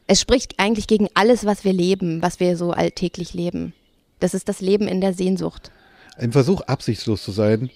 [0.06, 3.72] Es spricht eigentlich gegen alles, was wir leben, was wir so alltäglich leben.
[4.20, 5.72] Das ist das Leben in der Sehnsucht.
[6.16, 7.70] Ein Versuch, absichtslos zu sein,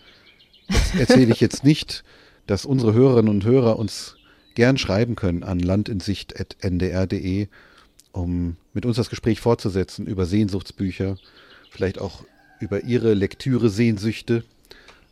[0.98, 2.04] erzähle ich jetzt nicht,
[2.46, 4.16] dass unsere Hörerinnen und Hörer uns
[4.54, 7.48] gern schreiben können an landinsicht.ndr.de,
[8.12, 11.16] um mit uns das Gespräch fortzusetzen über Sehnsuchtsbücher,
[11.70, 12.24] vielleicht auch
[12.60, 14.44] über ihre Lektüre-Sehnsüchte,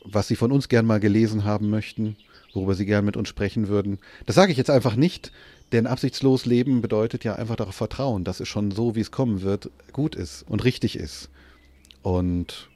[0.05, 2.17] was sie von uns gern mal gelesen haben möchten,
[2.53, 4.01] worüber sie gern mit uns sprechen würden.
[4.27, 5.33] Das sage ich jetzt einfach nicht,
[5.73, 9.41] denn absichtslos leben bedeutet ja einfach darauf vertrauen, dass es schon so, wie es kommen
[9.41, 11.31] wird, gut ist und richtig ist.
[12.03, 12.69] Und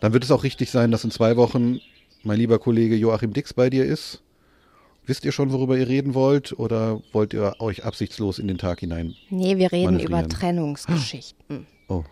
[0.00, 1.78] dann wird es auch richtig sein, dass in zwei Wochen
[2.22, 4.21] mein lieber Kollege Joachim Dix bei dir ist.
[5.04, 6.56] Wisst ihr schon, worüber ihr reden wollt?
[6.58, 9.14] Oder wollt ihr euch absichtslos in den Tag hinein?
[9.30, 10.26] Nee, wir reden über.
[10.28, 11.66] Trennungsgeschichten.
[11.88, 12.04] Oh,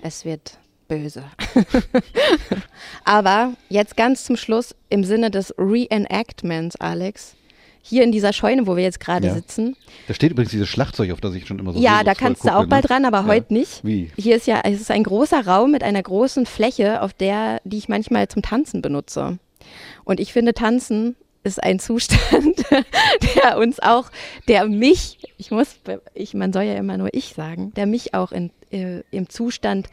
[0.00, 1.24] Es wird böse.
[3.04, 7.34] Aber jetzt ganz zum Schluss im Sinne des Reenactments, Alex.
[7.82, 9.34] Hier in dieser Scheune, wo wir jetzt gerade Ja.
[9.34, 9.76] sitzen.
[10.06, 12.48] da steht übrigens dieses Schlagzeug, auf das ich schon immer so ja, da kannst du
[12.48, 12.90] gucke, auch bald ne?
[12.90, 13.26] ran, aber Ja.
[13.26, 13.82] heute nicht.
[13.84, 14.10] Wie?
[14.16, 17.78] Hier ist ja, es ist ein großer Raum mit einer großen Fläche, auf der, die
[17.78, 19.38] ich manchmal zum Tanzen benutze.
[20.04, 22.64] Und ich finde, Tanzen ist ein Zustand,
[23.36, 24.10] der uns auch,
[24.48, 25.76] der mich, ich muss,
[26.14, 29.88] ich, man soll ja immer nur ich sagen, der mich auch in, äh, im Zustand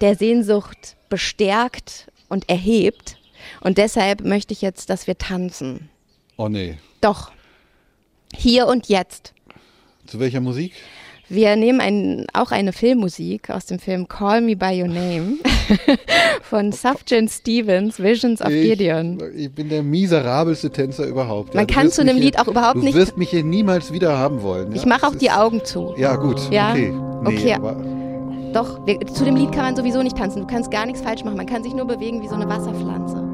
[0.00, 3.18] der Sehnsucht bestärkt und erhebt.
[3.60, 5.90] Und deshalb möchte ich jetzt, dass wir tanzen.
[6.36, 6.78] Oh nee.
[7.00, 7.32] Doch.
[8.34, 9.34] Hier und jetzt.
[10.06, 10.72] Zu welcher Musik?
[11.28, 15.38] Wir nehmen ein, auch eine Filmmusik aus dem Film Call Me By Your Name
[16.42, 19.18] von Sufjan Stevens, Visions of Gideon.
[19.34, 21.54] Ich, ich bin der miserabelste Tänzer überhaupt.
[21.54, 23.90] Man du kann zu einem Lied hier, auch überhaupt nicht- Du wirst mich hier niemals
[23.92, 24.70] wieder haben wollen.
[24.70, 24.76] Ja?
[24.76, 25.94] Ich mache auch Das die ist- Augen zu.
[25.96, 26.40] Ja, gut.
[26.50, 26.72] Ja?
[26.72, 26.92] Okay.
[26.92, 27.54] Nee, Okay.
[27.54, 27.76] Aber,
[28.52, 30.40] Doch, wir, zu dem Lied kann man sowieso nicht tanzen.
[30.42, 31.38] Du kannst gar nichts falsch machen.
[31.38, 33.16] Man kann sich nur bewegen wie so eine Wasserpflanze.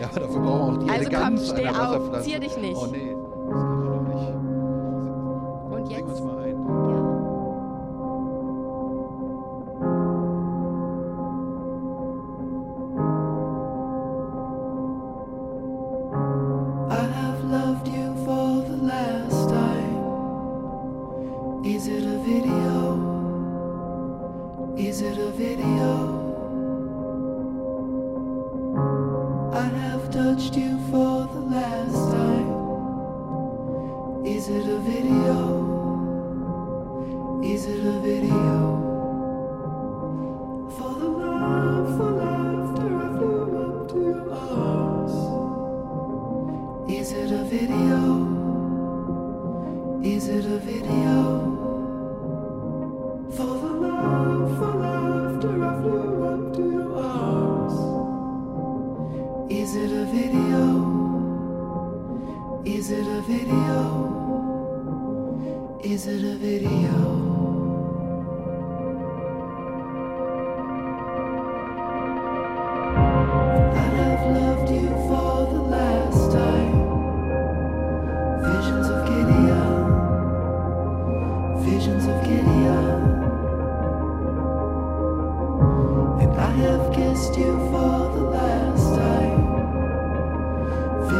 [0.00, 2.56] ja, aber dafür brauchen wir auch die Also komm, Eleganz steh einer auf, zier dich
[2.58, 2.76] nicht.
[2.76, 3.14] Oh nee,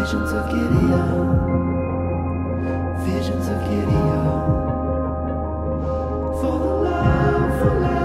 [0.02, 0.88] Visions of Gideon,
[3.06, 4.24] visions of Gideon.
[6.40, 8.01] For the love, for laughter,